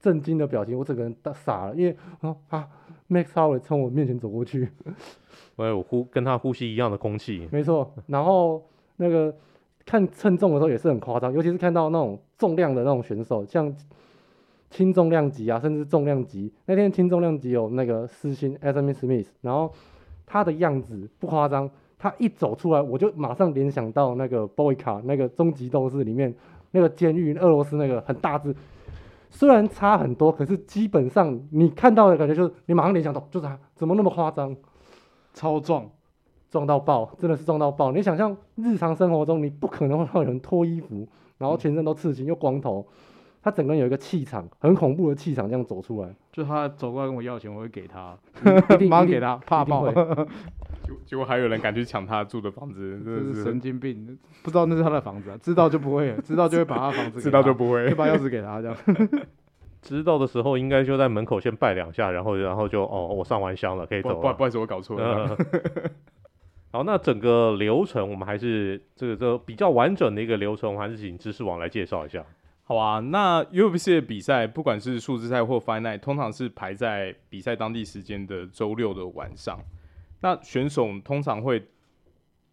[0.00, 2.68] 震惊的表情，我整个人傻了，因为啊啊
[3.08, 4.68] Max Holloway 从我面前走过去，
[5.54, 7.94] 我有呼跟他呼吸一样的空气，没错。
[8.08, 8.60] 然后
[8.96, 9.32] 那个
[9.84, 13.72] 看称重的时候也是很夸张，尤其是看到那种重量的那种选手，像。
[14.70, 16.52] 轻重量级啊，甚至重量级。
[16.66, 19.72] 那天轻重量级有那个四星 Anthony Smith，然后
[20.26, 26.34] 他的样子不夸张，他一走出来，我就马上联想到那个 Boyka 那个终极斗士里面
[26.72, 28.54] 那个监狱俄罗斯那个很大只，
[29.30, 34.54] 虽然差很多，可是基本上你看到的感觉就是你马上联想到就是他，怎么那么夸张，
[35.32, 35.88] 超壮，
[36.50, 37.92] 壮到爆，真的是壮到爆。
[37.92, 41.06] 你想象日常生活中你不可能会让人脱衣服，
[41.38, 42.86] 然后全身都刺青又光头。
[43.46, 46.12] 他整个人有一个气场，很恐怖的气场，这样走出来。
[46.32, 48.18] 就他走过来跟我要钱，我会给他，
[48.74, 49.88] 一定 马上给他，怕爆。
[49.88, 54.18] 结结果还有人敢去抢他住的房子， 这是神经病！
[54.42, 58.76] 不知道那是他的房子啊， 知道就不会，知道就会把他房子，知道就不会，就把钥匙给他这样。
[59.80, 64.14] 知道的时候应该就在门口先拜两下，然后然后就哦，我上完香了，可以走了。
[64.16, 65.36] 不不好意思，我搞错了。
[66.72, 72.24] 好，那整个流程我们还是这个这个比较完整的一个流程，我们还是请知识网来介绍一下。
[72.68, 79.60] 好啊，那 UFC 的比赛，不管是数字赛或 Fight Night，通常是排在比赛当地时间的周六的晚上。
[80.20, 81.64] 那选手通常会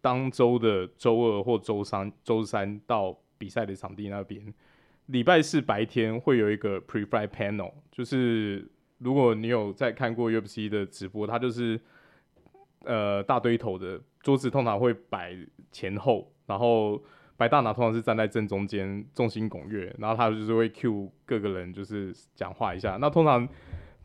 [0.00, 4.54] 当周的周二或周三、周三到比赛的场地那边。
[5.06, 11.80] 礼拜四白天会有一个 Pre-Fight Panel，就是如果你有在看过 UFC 的直播，它就是
[12.84, 15.36] 呃大堆头的桌子，通常会摆
[15.72, 17.02] 前后，然后。
[17.36, 22.96] 白大拿通常是站在正中间，众星拱月，然后他就是会 cue 各个人就是讲话一下。
[23.00, 23.48] 那通常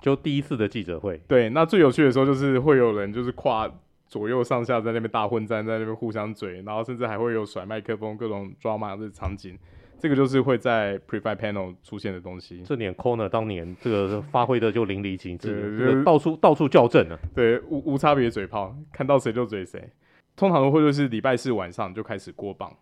[0.01, 3.71] 就第一次的记者会，对，那最有趣的时候就是会有人就是跨
[4.07, 9.57] 左右上下在那边大混战，在那边互相嘴，然后甚至还会有甩麦克风、各种 drama 的场景。
[10.01, 12.63] 这个就是会在 pre-fight panel 出现的东西。
[12.63, 19.89] 这点 corner 当年这个发挥的就淋漓尽致，这个到处到处校正了，对，无无差别嘴炮，看到谁就嘴谁。
[20.37, 22.73] 通常都会就是礼拜四晚上就开始过磅。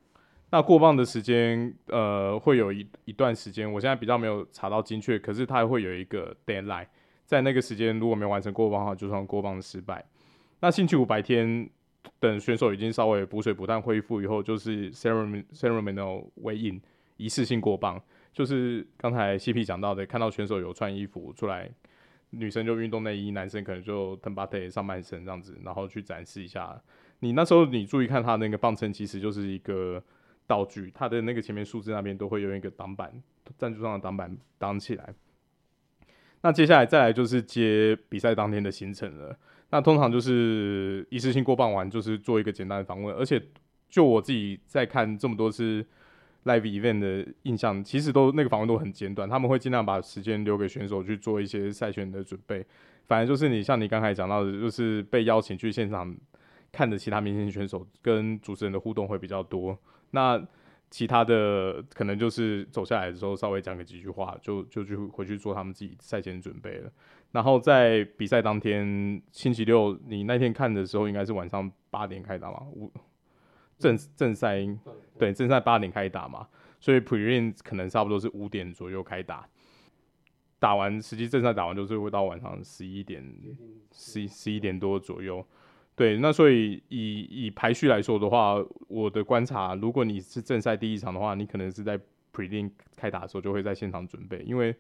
[0.50, 6.88] 那过磅的时间，呃，会有一一段时间，我现在比较没有查到精确，可是它会有一个 deadline，
[7.26, 10.06] 在那个时间如果没完成过磅的话，就算过磅失败。
[10.62, 11.70] 那星期五白天，
[12.18, 16.82] 等选手已经稍微补水补碳恢复以后，就是 ceremony ceremonial weigh in
[17.18, 21.70] 仪式性过磅，就是刚才 CP 讲到的，看到选手有穿衣服出来，
[22.30, 26.82] 女生就运动内衣，男生可能就 tabate 上半身这样子，然后去展示一下。
[27.20, 30.02] 你那时候你注意看他那个磅秤，其实就是一个。
[30.48, 33.12] 道具，它的那个前面数字那边都会用一个挡板，
[33.58, 35.14] 赞助商的挡板挡起来。
[36.42, 39.38] 那接下来再来就是接比赛当天的行程了。
[39.70, 43.14] 那通常就是一次性过磅完，就是做一个简单的访问。
[43.16, 43.42] 而且
[43.90, 45.86] 就我自己在看这么多次
[46.46, 52.66] live event 的印象，其实都那个访问都很简短，他们会尽量把时间留给选手去做一些赛前的准备。
[53.08, 56.16] 反正就是你像你刚才讲到的，就是被邀请去现场
[56.72, 59.78] 看的其他明星选手跟主持人的互动会比较多。
[60.12, 60.42] 那
[60.90, 66.92] 其他的可能就是走下来的时候稍微讲个几句话，就就去回去做他们自己赛前准备了。
[67.32, 72.62] 然后在比赛当天星期六，你那天看的时候应该是晚上八点开打嘛？
[72.74, 72.92] 五
[73.78, 74.66] 正正赛
[75.20, 76.48] 对正赛八点开打嘛，
[76.80, 79.48] 所以 Prelim 可能差不多是五点左右开打。
[80.58, 83.24] 打完实际正赛打完就是会到晚上十一点
[83.92, 85.46] 十十一点多左右。
[85.98, 92.00] 对，那所以以以排序来说的话，我的观察，如果你是正赛第一场的话，你可能是在
[92.32, 94.76] Prelim 开打的时候就会在现场准备，因为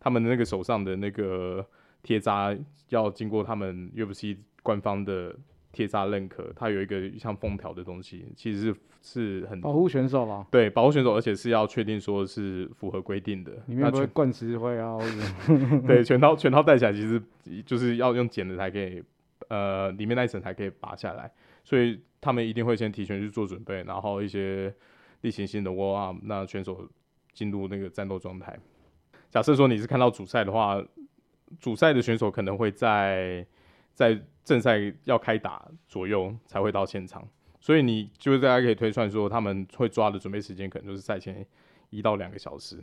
[0.00, 1.64] 他们的那个手上的那个
[2.02, 2.56] 贴扎
[2.88, 5.36] 要经过他们 UFC 官方的
[5.72, 10.46] 贴扎认可，它有一个像封条的东西，其实是是很保护选手吧。
[10.50, 13.52] 对，保护选手，而且是要确定说是符合规定的。
[13.66, 14.96] 里面不会灌石灰啊？
[15.86, 17.22] 对，全套全套戴起来其实
[17.66, 19.02] 就是要用剪的才可以。
[19.48, 21.30] 呃，里面那一层才可以拔下来，
[21.64, 24.74] 所以他们一定会先提前去做准备，然后一些
[25.22, 26.88] 例行性的 warm up，那选手
[27.32, 28.58] 进入那个战斗状态。
[29.30, 30.82] 假设说你是看到主赛的话，
[31.60, 33.46] 主赛的选手可能会在
[33.94, 37.26] 在正赛要开打左右才会到现场，
[37.60, 41.46] 所以你就是大家可以推算说他们会抓的准备时间可能就是赛前
[41.90, 42.78] 一到两个小时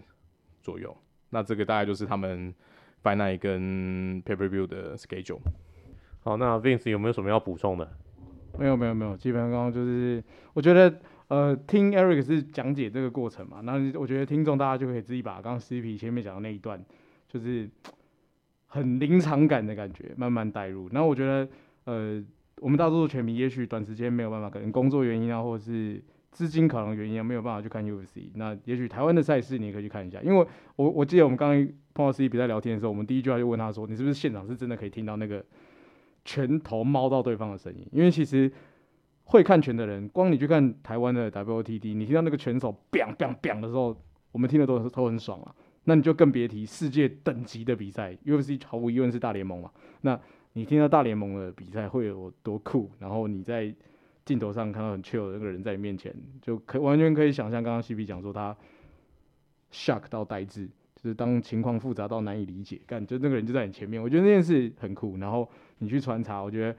[0.61, 0.95] 左右。
[1.29, 2.53] 那这个大概就是他们
[3.03, 5.39] final 跟 Pay Per View 的 schedule。
[6.29, 7.89] 好，那 Vince 有没有什么要补充的？
[8.59, 9.17] 没有，没有，没有。
[9.17, 16.79] 基本上刚刚就是，我觉得，呃，听 Eric 是讲解这个过程嘛，那我觉得听众大家就可以自己把刚刚 CP 前面讲的那一段，
[17.27, 17.67] 就是
[18.67, 20.87] 很临场感的感觉，慢慢带入。
[20.91, 21.49] 然后我觉得，
[21.85, 22.23] 呃，
[22.61, 28.29] 我们大多数球迷也许短时间没有办法，可能工作原因啊，或者是资金可能原因啊，没有办法去看 UFC。
[28.35, 35.43] 那也许台湾的赛事你也可以去看一下，因为我我记得我们刚刚碰到 CP 比赛聊天的时候，我们第一句话就问他说：“你是不是现场是真的可以听到那个？”
[36.29, 38.51] 拳头猫到对方的声音，因为其实
[39.23, 43.97] 会看拳的人，光你去看台湾的 WOTD，你听到那个拳手 biang bang bang” 的时候，
[44.31, 45.55] 我们听的都都很爽啊。
[45.85, 49.71] 那你就更别提世界等级的比赛，UFC 毫无疑问是大联盟嘛。
[50.01, 50.19] 那
[50.53, 52.91] 你听到大联盟的比赛会有多酷？
[52.99, 53.73] 然后你在
[54.23, 58.55] 镜头上看到很 chill 的那个人在你面前，就可完全可以想象刚刚 CP 讲说他
[59.71, 60.69] shock 到呆滞。
[61.01, 65.15] 就是当情况复杂到难以理解，干就那个人就在你前面，我觉得那件事很酷。
[65.15, 66.77] 然后你去穿插，我觉得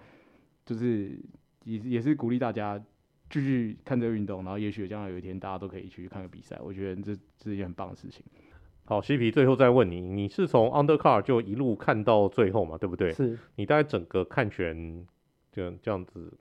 [0.64, 1.18] 就是
[1.64, 2.82] 也也是鼓励大家
[3.28, 8.24] 继续看这个运动，然后也许将来有一天大家都可以去看个比赛，我觉得这这是一件很棒的事情。
[8.84, 13.12] 好，西皮最后再问你，你是从 Undercard 就一路看到最后嘛，对不对？
[13.12, 13.38] 是。
[13.54, 15.06] 你大概整个看拳
[15.52, 16.32] 就这样子，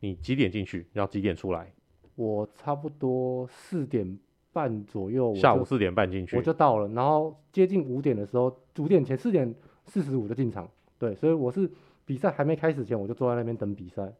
[0.00, 1.72] 你几点进去，然后几点出来？
[2.14, 4.18] 我差不多四点
[4.52, 6.88] 半左右，下午四点半进去，我就到了。
[6.94, 9.54] 然后接近五点的时候，五点前四点
[9.84, 10.70] 四十五就进场。
[11.04, 11.70] 对，所以我是
[12.06, 14.10] 比赛还没开始前，我就坐在那边等比赛，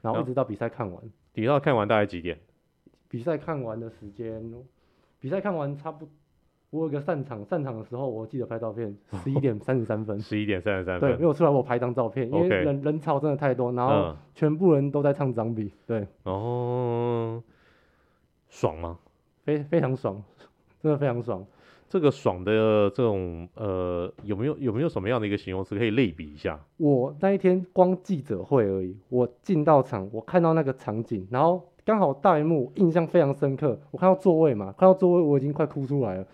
[0.00, 1.02] 然后一直到比赛看完。
[1.34, 2.38] 比赛看完大概几点？
[3.10, 4.42] 比赛看完的时间，
[5.20, 6.10] 比赛看完差不多，
[6.70, 10.18] 我有个散场，散场的时候我记得拍照片， 十一点三十三分。
[10.18, 11.10] 十一点三十三分。
[11.10, 15.70] 对，没有出来我拍张照片，因为人、人潮真的太多，然后全部人都在唱张比。
[15.86, 16.06] 对。
[16.22, 17.42] 哦，
[18.48, 18.98] 爽吗？
[19.44, 20.22] 非非常爽，
[20.80, 21.44] 真的非常爽。
[21.88, 26.60] 这个爽的这种呃，有没有有没有什么样的一个形容词可以类比一下？
[26.76, 33.80] 我那一天光记者会而已，我进到场，我看到那个场景，然后刚好大幕，印象非常深刻。
[33.90, 36.26] 我看到座位嘛，看到座位我已经快哭出来了。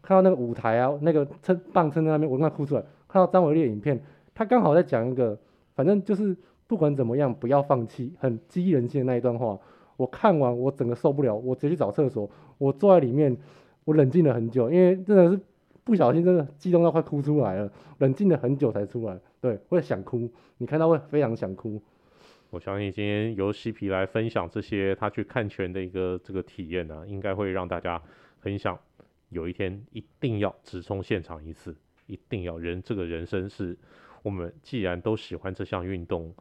[0.00, 2.82] 看到那个舞台啊，那个撑棒撑在那边，我快哭出来。
[3.08, 4.02] 看到张伟丽的影片，
[4.34, 5.38] 他刚好在讲一个，
[5.74, 6.36] 反正就是
[6.66, 9.58] 不管怎么样，不要放弃，很激励人心的那一段话。
[9.96, 12.28] 我看完，我整个受不了，我直接去找厕所。
[12.58, 13.36] 我坐在里面，
[13.84, 15.40] 我冷静了很久，因为真的是
[15.84, 17.70] 不小心，真的激动到快哭出来了。
[17.98, 20.30] 冷静了很久才出来，对，会想哭。
[20.58, 21.80] 你看到会非常想哭。
[22.50, 28.00] 我相信今天由西皮来分享这些他去看拳的一个这个体验呢、啊，应该会让大家
[28.38, 28.78] 很想
[29.30, 33.76] 有一天一定要直冲现场一次，一定要人这个人生是
[34.22, 36.32] 我们既然都喜欢这项运动。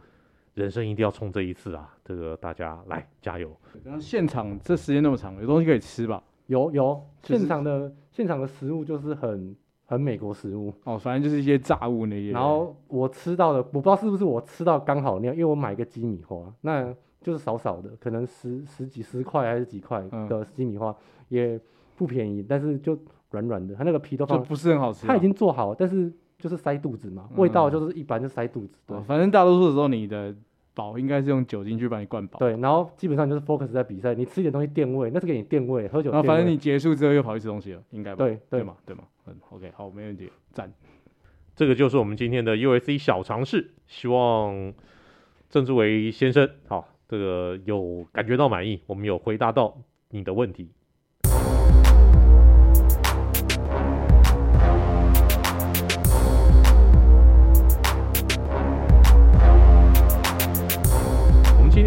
[0.54, 1.98] 人生一定要冲这一次啊！
[2.06, 3.58] 这个大家来加油。
[3.84, 6.24] 然后现场这时间那么长，有东西可以吃吧？
[6.48, 12.32] 有有，现场的现场的食物就是很很美国食物哦，反正就是一些炸物那些。
[12.32, 20.96] 然后我吃到的，我不知道是不是我吃到刚好那样，因为我买个鸡米花，那就是少少的，可能十十几十块还是几块的鸡米花，嗯，
[21.30, 21.60] 也
[21.96, 22.98] 不便宜，但是就
[23.32, 26.12] 软软的，它那个皮都放不是很好吃，它已经做好了，但是。
[26.40, 28.78] 就是塞肚子嘛，味道就是一般，就塞肚子。
[28.86, 30.36] 对，反正大多数的时候，你的
[30.74, 32.40] 饱应该是用酒精去把你灌饱。
[32.40, 36.12] 对，然后基本上就是 focus 在比赛，你吃一点东西垫胃，那是给你垫胃，喝酒。
[36.12, 38.26] 然后反正你结束之后又跑去吃东西了，应该吧？
[38.26, 39.04] 对对，对嘛，对嘛。
[39.28, 40.72] 嗯，OK，好，没问题，赞。
[41.56, 44.74] 这个就是我们今天的 UFC 小尝试，希望
[45.50, 49.78] 郑志伟先生好，这个有感觉到满意，我们有回答到
[50.10, 50.72] 你的问题。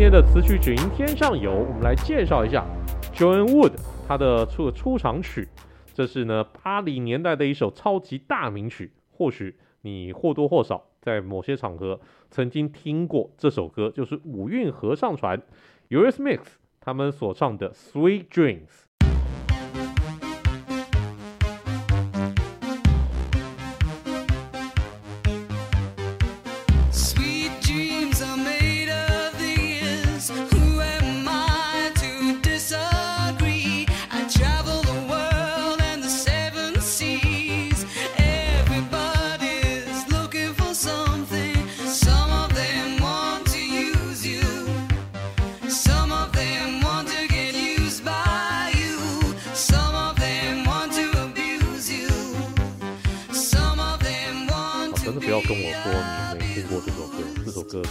[0.08, 2.64] 天的词曲只应天上有，我们来介绍一下
[3.12, 3.72] John Wood
[4.06, 5.48] 他的出出场曲，
[5.92, 11.98] 这是呢八零年代的一首超级大名曲，或许你或多或少在某些场合
[12.30, 15.42] 曾经听过这首歌，就是五韵合唱团
[15.88, 16.38] ，Urs Mix
[16.80, 18.68] 他们所唱的《Sweet Dreams》。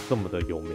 [0.10, 0.72] 这么的有名，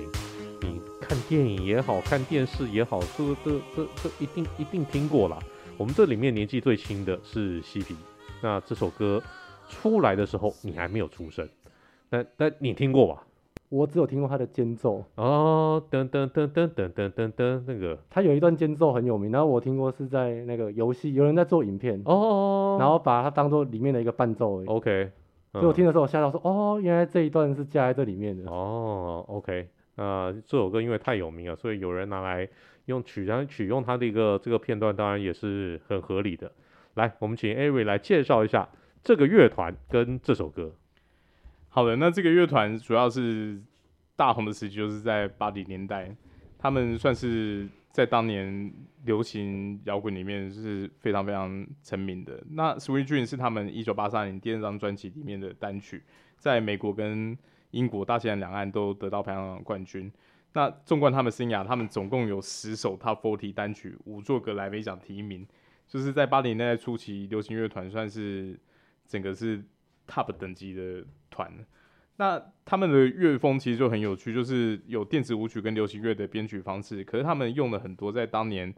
[0.62, 5.38] 你看电影也好，看电视也好，这这这这一定一定听过啦。
[5.76, 7.96] 我们这里面年纪最轻的是嬉皮，
[8.42, 9.22] 那这首歌
[9.68, 11.48] 出来的时候你还没有出生，
[12.08, 13.26] 但但你听过吧？
[13.70, 24.66] 我只有听过他的间奏哦，噔噔噔噔噔噔噔噔，那个他有一段间奏很有名，然后我听过是在那个游戏，有人在做影片哦，然后把它当做里面的一个伴奏而已。
[24.66, 25.12] OK。
[25.52, 28.48] 所以我听的时候吓到说，哦，原来这一段是加在这里面的。
[28.50, 32.48] 哦，OK，那这首歌因为太有名了，所以有人拿来
[32.86, 36.52] 用取，然后取用它的一个这个片段，当然也是很合理的。
[36.94, 38.68] 来，我们请 Ari 来介绍一下
[39.02, 40.72] 这个乐团跟这首歌。
[41.68, 43.60] 好的，那这个乐团主要是
[44.14, 46.14] 大红的时期就是在八零年代，
[46.58, 47.68] 他们算是。
[47.90, 48.72] 在当年
[49.04, 52.40] 流行摇滚里面是非常非常成名的。
[52.50, 56.02] 那《Sweet Dream》是他们一九八三年第二张专辑里面的单曲，
[56.38, 57.36] 在美国跟
[57.72, 60.10] 英国大西洋两岸都得到排行榜冠军。
[60.52, 65.46] 那纵观他们生涯，他们总共有十首 Top 40单曲，五座格莱美奖提名，
[65.86, 68.58] 就是在八零年代初期，流行乐团算是
[69.06, 69.62] 整个是
[70.06, 71.52] Top 等级的团。
[72.20, 78.74] 那他们的乐风其实就很有趣，就是有电子舞曲跟流行乐的编曲方式，可是他们用了很多在当年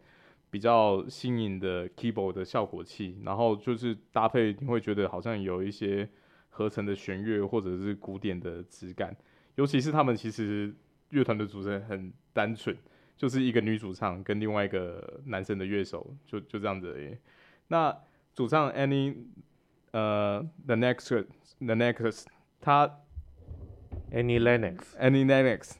[0.49, 6.07] 比较新颖的 keyboard 的效果器，然后就是搭配你会觉得好像有一些
[6.51, 9.13] 合成的弦乐或者是古典的质感，
[9.55, 10.73] 尤其是他们其实
[11.09, 12.73] 乐团的组成很单纯，
[13.17, 17.17] 就是一个女主唱跟另外一个男生的乐手，就就这样子而已。
[17.67, 17.93] 那
[18.33, 19.17] 主唱 Annie
[19.91, 21.25] 呃 The Next
[21.59, 22.23] The Next
[22.61, 22.99] 他。
[24.13, 25.77] Annie Lennox，Annie Lennox，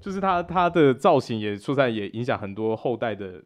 [0.00, 3.42] 就是她，她的造型也说在也影响很多后代的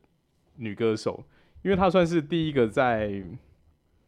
[0.57, 1.23] 女歌手，
[1.63, 3.23] 因为她算是第一个在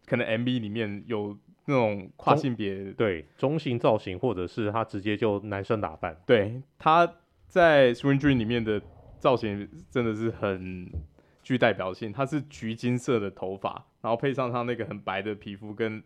[0.06, 6.16] 可能 MV 里面有那种跨性别，对中性造型，或者是她直接就男生打扮。
[6.26, 7.06] 对，她
[7.46, 8.80] 在 Swing Dreams 里面的
[9.18, 10.90] 造型真的是很
[11.42, 16.02] 具代表性，她是橘金色的头发，然后配上她那个很白的皮肤跟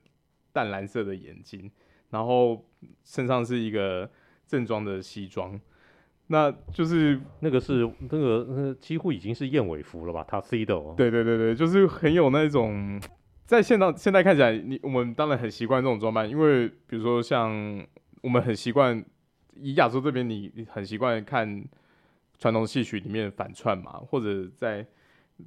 [0.52, 1.70] 淡蓝色的眼睛。
[2.11, 2.64] 然后
[3.04, 4.09] 身上是一个
[4.46, 5.61] 正装的西装，
[6.28, 10.94] 那就是那个是那个那几乎已经是燕尾服了吧？Tuxedo。
[10.94, 13.00] 对对对对，就是很有那种
[13.44, 17.84] 在现到现在看起来，你我们当然很习惯这种装扮，因为比如说像
[18.22, 19.04] 我们很习惯
[19.57, 21.64] 以亚洲这边，你很习惯看
[22.38, 24.86] 传统戏曲里面反串嘛，或者在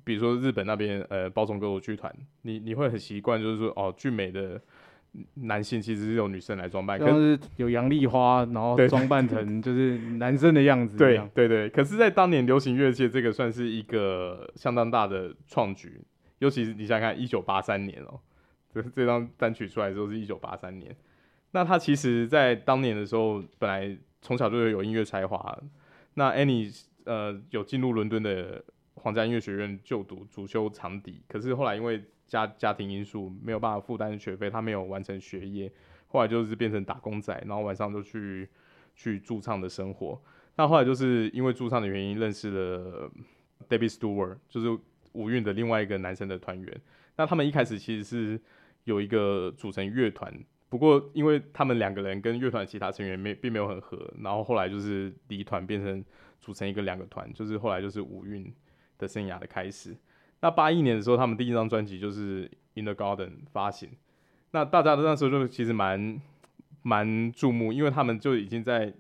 [0.03, 4.62] 比如说日本那边呃宝冢歌舞剧团，你你会很习惯就是说哦俊美的。
[5.36, 10.97] 男性其实是由女生来装扮，可是有杨丽花，然后装扮成 就是男生的样子。
[10.97, 16.01] 对对对，可是，在当年流行乐界，这个算是一个相当大的创举，
[16.39, 18.20] 尤其是你想想看，一九八三年哦，
[18.74, 20.95] 这这张单曲出来的时候是一九八三年。
[21.51, 25.57] 那他其实，在当年的时候，本来从小就有音乐才华。
[26.13, 28.63] 那 Annie 呃，有进入伦敦的
[28.95, 31.24] 皇家音乐学院就读，主修长笛。
[31.28, 35.69] 可是后来因为家家庭因素没有办法负担学费，他没有完成学业，
[36.07, 38.47] 后来就是变成打工仔，然后晚上就去
[38.95, 40.21] 去驻唱的生活。
[40.55, 43.11] 那后来就是因为驻唱的原因认识了
[43.67, 44.80] David Stewart，就是
[45.13, 46.82] 五韵的另外一个男生的团员。
[47.17, 48.41] 那他们一开始其实是
[48.84, 50.34] 有一个组成乐团，
[50.69, 56.03] 不过因为他们两个人跟乐团其他成员没并没有很合，然后后来就是离团变成
[56.39, 58.53] 组成一个两个团，就是后来就是五韵
[58.97, 59.95] 的生涯的开始。
[60.42, 63.90] 那八一年的时候，他们第一张专辑就是《In the Garden》发行。
[64.52, 66.20] 那大家都那时候就其实蛮
[66.82, 68.94] 蛮注目，因为他们就已经在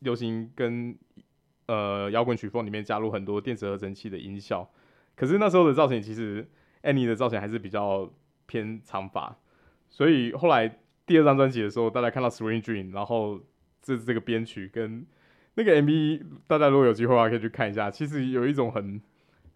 [0.00, 0.96] 流行跟
[1.66, 4.68] 呃摇滚曲风里面加入很多电子合成器的音效。
[5.14, 6.48] 可是那时候的造型，其实
[6.82, 8.10] Annie 的造型还是比较
[8.46, 9.36] 偏长发。
[9.90, 13.38] 所以后来第二张专辑的时候，大家看到《Sweet Dreams》，然后
[13.82, 15.06] 这这个编曲跟
[15.54, 17.90] 那个 MV，大家如果有机会的话可以去看一下。
[17.90, 19.00] 其实有一种很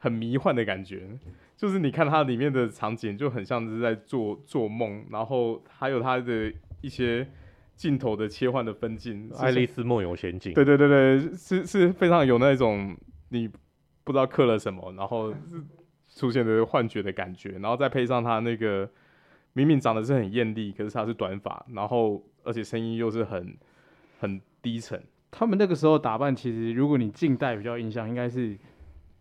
[0.05, 1.09] 很迷幻的感觉，
[1.57, 6.53] 就是你看它里面的场景就很像是在做做梦，然后还有它的
[6.83, 7.27] 一些
[7.75, 10.53] 镜头的切换的分镜，《爱丽丝梦游仙境》。
[10.55, 12.95] 对对对对，是是非常有那种
[13.31, 13.49] 你
[14.05, 15.33] 不知道刻了什么，然后
[16.15, 18.87] 出现的幻觉的感觉，然后再配上它那个
[19.55, 23.57] 明明长得是很艳丽，可是它是短发，然后而且声音又是很
[24.21, 25.03] 很低沉。
[25.31, 28.55] 他们那个时候打扮，其实如果你近代比较印象，应该是。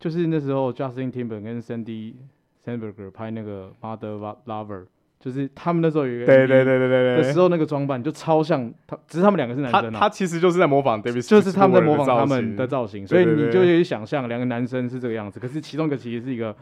[0.03, 2.15] 就是那时候，Justin Timberlake 跟 Sandy
[2.65, 4.85] Sandberg 拍那个 Mother Lover，
[5.17, 16.53] 就是他们那时候有一个对对对对对的时候，那个装扮就超像他，只是他们两个是男生，他他其实就是在模仿 David，就是他们在模仿他们的造型，所以你就可以想象两个男生是这个样子，可是其中一个其实是一个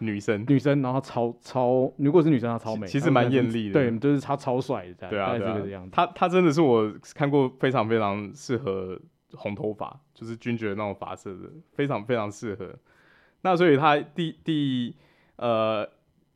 [0.00, 5.90] 女生，女生，然后超超，如果是女生她超美，其实蛮艳丽的，对，就是她超帅的，对啊，这个样子。
[5.90, 9.00] 她她真的是我看过非常非常适合
[9.32, 12.74] 红头发，就是君爵那种发色的，非常非常适合。
[13.42, 14.94] 那所以他第第
[15.36, 15.88] 呃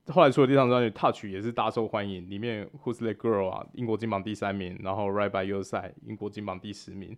[0.09, 7.17] 后来出了第三张专辑《Touch》也是大受欢迎，里面《Who's That Girl》啊，英国金榜第三名，然后《Right by Your Side》英国金榜第十名，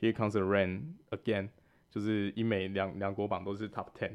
[0.04, 0.80] 《Here Comes the Rain
[1.10, 1.44] Again》
[1.90, 4.12] 就是英美两两国榜都是 Top Ten，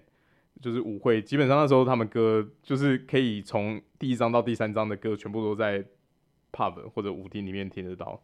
[0.61, 5.83] 就是舞会基本上那时候他们歌就是可以从第一张到第三张的歌全部都在
[6.51, 8.21] Pub 或者舞厅里面听得到。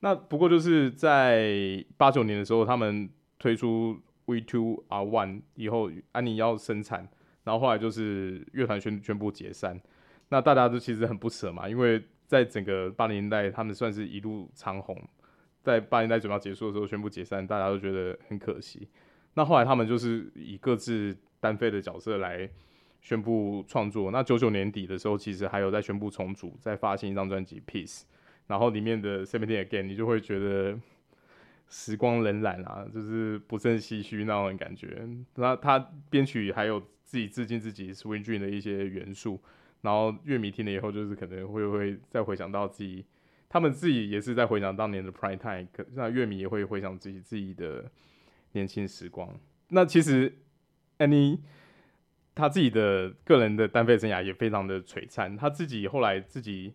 [0.00, 4.00] 那不过就是在八九年的时候，他们推出。
[4.26, 7.08] We Two Are One 以后，安妮要生产，
[7.44, 9.80] 然后后来就是乐团宣宣布解散。
[10.28, 14.96] 那大家都其实很不舍嘛，因为在整个八零年代，他们算是一路长红，
[15.60, 18.88] 在八零年代准备要结束的时候宣布解散，大家都觉得很可惜。
[19.34, 22.48] 那后来他们就是以各自单飞的角色来
[23.00, 24.10] 宣布创作。
[24.10, 28.00] 那九九年底的时候，其实还有在宣布重组，再发行一张专辑《Peace》，
[28.46, 30.78] 然后里面的《Seventeen Again》，你就会觉得。
[31.74, 35.08] 时光荏苒啊，就是不胜唏嘘那种感觉。
[35.36, 35.78] 那他
[36.10, 39.40] 编曲还有自己致敬自己 Swing Dream 的一些元素，
[39.80, 43.06] 然后乐迷听了以后，就是可能会会再回想到自己，
[43.48, 47.90] 他们自己也是在回想当年的 Prime Time，可那乐迷也会回想自己自己的
[48.52, 49.34] 年轻时光。
[49.68, 50.36] 那其实
[50.98, 51.38] Annie
[52.34, 56.74] 他自己的个人的单飞生涯也非常的璀璨，他自己后来自己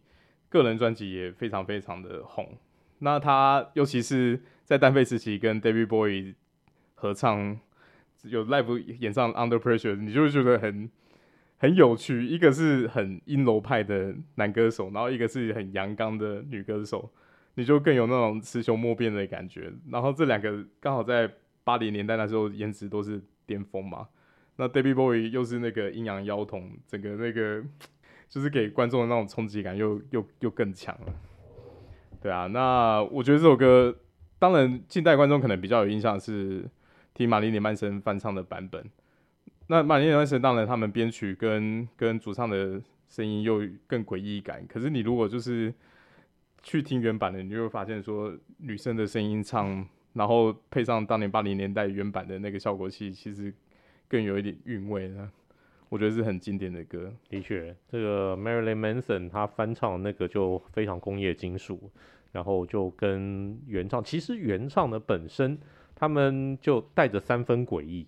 [0.49, 2.57] 个人专辑也非常非常的红。
[2.99, 6.35] 那他尤其是在单飞时期跟 David Bowie
[6.95, 7.57] 合唱，
[8.23, 10.91] 有 live 演唱 Under Pressure，你就会觉得很
[11.57, 12.27] 很有趣。
[12.27, 17.09] 一个是很阴柔派的男歌手，然后一个是很阳刚的女歌手，
[17.55, 19.71] 你就更有那种雌雄莫辨的感觉。
[19.89, 21.31] 然后这两个刚好在
[21.63, 24.09] 八零年代那时候颜值都是巅峰嘛。
[24.57, 27.63] 那 David Bowie 又是那个阴阳妖童，整个那个
[28.27, 31.13] 就是给观众的那种冲击感又又又更强了。
[32.21, 33.95] 对啊，那我觉得这首歌，
[34.39, 36.63] 当然近代观众可能比较有印象是
[37.13, 38.83] 听玛丽莲曼森翻唱的版本。
[39.67, 45.73] 那玛丽莲曼森当然他们编曲跟跟主唱的声音又更诡异感，可是你如果就是
[46.61, 53.53] 去听原版的，你就会发现说女生的声音唱，然后配上当年八零年代原版的那个效果器，其实
[54.07, 55.31] 更有一点韵味呢。
[55.89, 57.13] 我觉得是很经典的歌。
[57.29, 61.89] 的确，这个 Marilyn Manson 他翻唱那个就非常工业金属，
[62.31, 65.57] 然后就跟原唱，其实原唱的本身
[65.95, 68.07] 他们就带着三分诡异，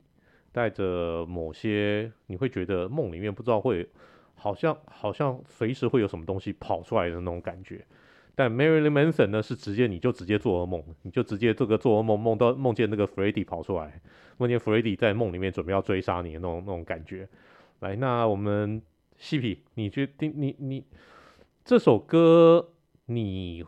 [0.51, 3.89] 带着某些你会觉得梦里面不知道会
[4.36, 7.86] 好像好像随时会有什么东西跑出来的那种感觉。
[8.36, 14.01] 但 Marilyn Manson 呢是直接你就直接做噩梦，你就直接这个做噩梦梦到梦见那个 Freddy 跑出来，
[14.38, 17.28] 梦见 Freddy 在梦里面准备要追杀你的那种那种感觉。
[17.80, 18.82] 来，那我们
[19.17, 20.86] 西皮，你觉得你你
[21.65, 22.70] 这首歌，
[23.07, 23.65] 你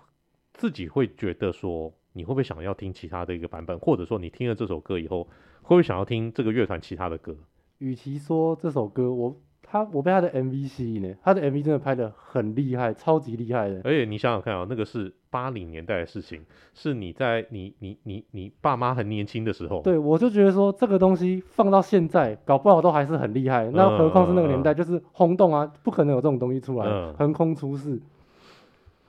[0.62, 5.24] 自己会觉得说，你会不会想要听其他的一个版本，或者说你听了这首歌以后，
[5.64, 7.36] 会不会想要听这个乐团其他的歌？
[7.80, 9.36] 与其说这首歌，我。
[9.64, 13.80] 他我被他的 MV 吸引呢，他的 MV 真的拍的很厉害，超级厉害的。
[13.86, 16.42] 而且你想想看啊、喔，那个是八零年代的事情，
[16.74, 19.82] 是你在你你你你爸妈很年轻的时候。
[19.82, 23.72] 对，我就觉得说这个东西放到现在，搞不好都还是很厉害。
[23.72, 28.02] 那何况是那个年代，就是轰动啊，不可能有这种东西出来，横、嗯、空出世。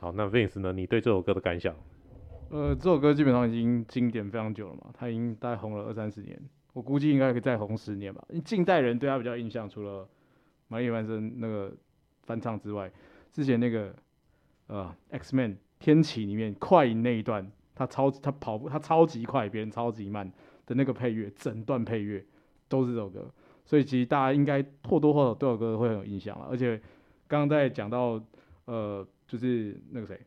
[0.02, 0.72] 好，那 Vince 呢？
[0.72, 1.72] 你对这首歌的感想？
[2.50, 6.36] 呃，这首歌基本上已经经典非常久了嘛，它已经大概红了二三十年，
[6.72, 8.20] 我估计应该可以再红十年吧。
[8.28, 10.08] 因为近代人对他比较印象，除了
[10.66, 11.72] 玛丽莲曼森那个
[12.24, 12.90] 翻唱之外，
[13.32, 13.94] 之前那个
[14.66, 20.28] 呃 X Men 天启里面快那一段，他超他跑步他超级快，别人超级慢
[20.66, 22.26] 的那个配乐，整段配乐
[22.68, 23.32] 都是这首歌，
[23.64, 26.48] 所以其实大家应该或多或少对这首歌会很有印象了。
[26.50, 26.76] 而且
[27.28, 28.20] 刚刚在讲到
[28.64, 30.20] 呃就是那个谁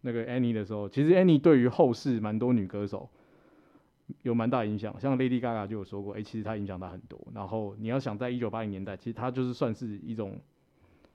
[0.00, 3.08] 那个 Annie 的时候，其实 Annie 对于后世蛮多女歌手
[4.22, 4.98] 有蛮大影响。
[4.98, 7.24] 像 Lady Gaga 就有说过，哎、其实她影响他很多。
[7.32, 10.40] 然后你要想在一九八零年代，其实她就是算是一种，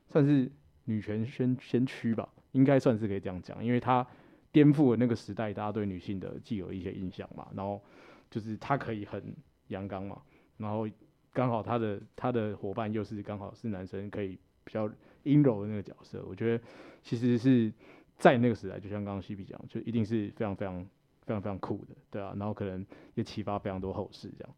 [0.08, 0.50] 算是
[0.86, 4.08] 女权先先驱吧，应该算是可以这样讲，因为她
[4.54, 7.46] 颠覆了那个时代大家对女性的既有一些印象嘛。
[7.54, 7.84] 然后
[8.32, 9.22] 就是他可以很
[9.68, 10.22] 阳刚嘛，
[10.56, 10.88] 然后
[11.34, 14.88] 刚好他的他的伙伴又是刚好是男生，可以比较
[15.24, 16.24] 阴柔的那个角色。
[16.30, 16.64] 我觉得
[17.02, 17.72] 其实是。
[18.20, 20.84] 在那个时代，就像刚刚西比讲，就一定是非常非常
[21.28, 24.56] 非常非常酷的，对啊，然后可能也启发非常多后世这样。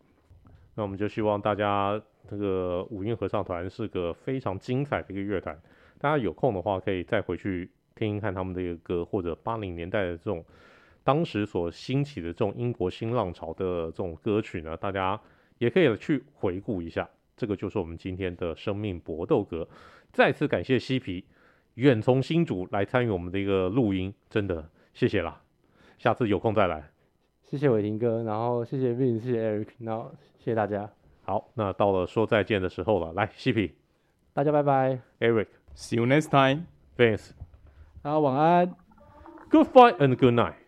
[0.75, 5.61] 那我们就希望大家这个五音合唱团是个非常精彩的一个乐团，
[5.97, 10.41] 大家有空的话可以再回去听一看他们的一个歌，或者八零年代的这种
[11.03, 15.19] 当时所兴起的这种英国新浪潮的这种歌曲呢，大家
[15.57, 17.09] 也可以去回顾一下。
[17.35, 19.67] 这个就是我们今天的生命搏斗歌，
[20.11, 21.25] 再次感谢西皮。
[21.75, 25.41] 远从新竹来参与我们的一个录音，真的谢谢啦！
[25.97, 26.91] 下次有空再来。
[27.45, 30.89] 谢谢伟霆哥，然后谢谢 Vin，谢谢 Eric，然后谢谢大家。
[31.23, 33.71] 好，那到了说再见的时候了，来，西皮，
[34.33, 34.99] 大家拜拜。
[35.21, 37.31] Eric，see you next time，Vince，
[38.01, 38.75] 大家晚安
[39.49, 40.58] ，Good fight and good night。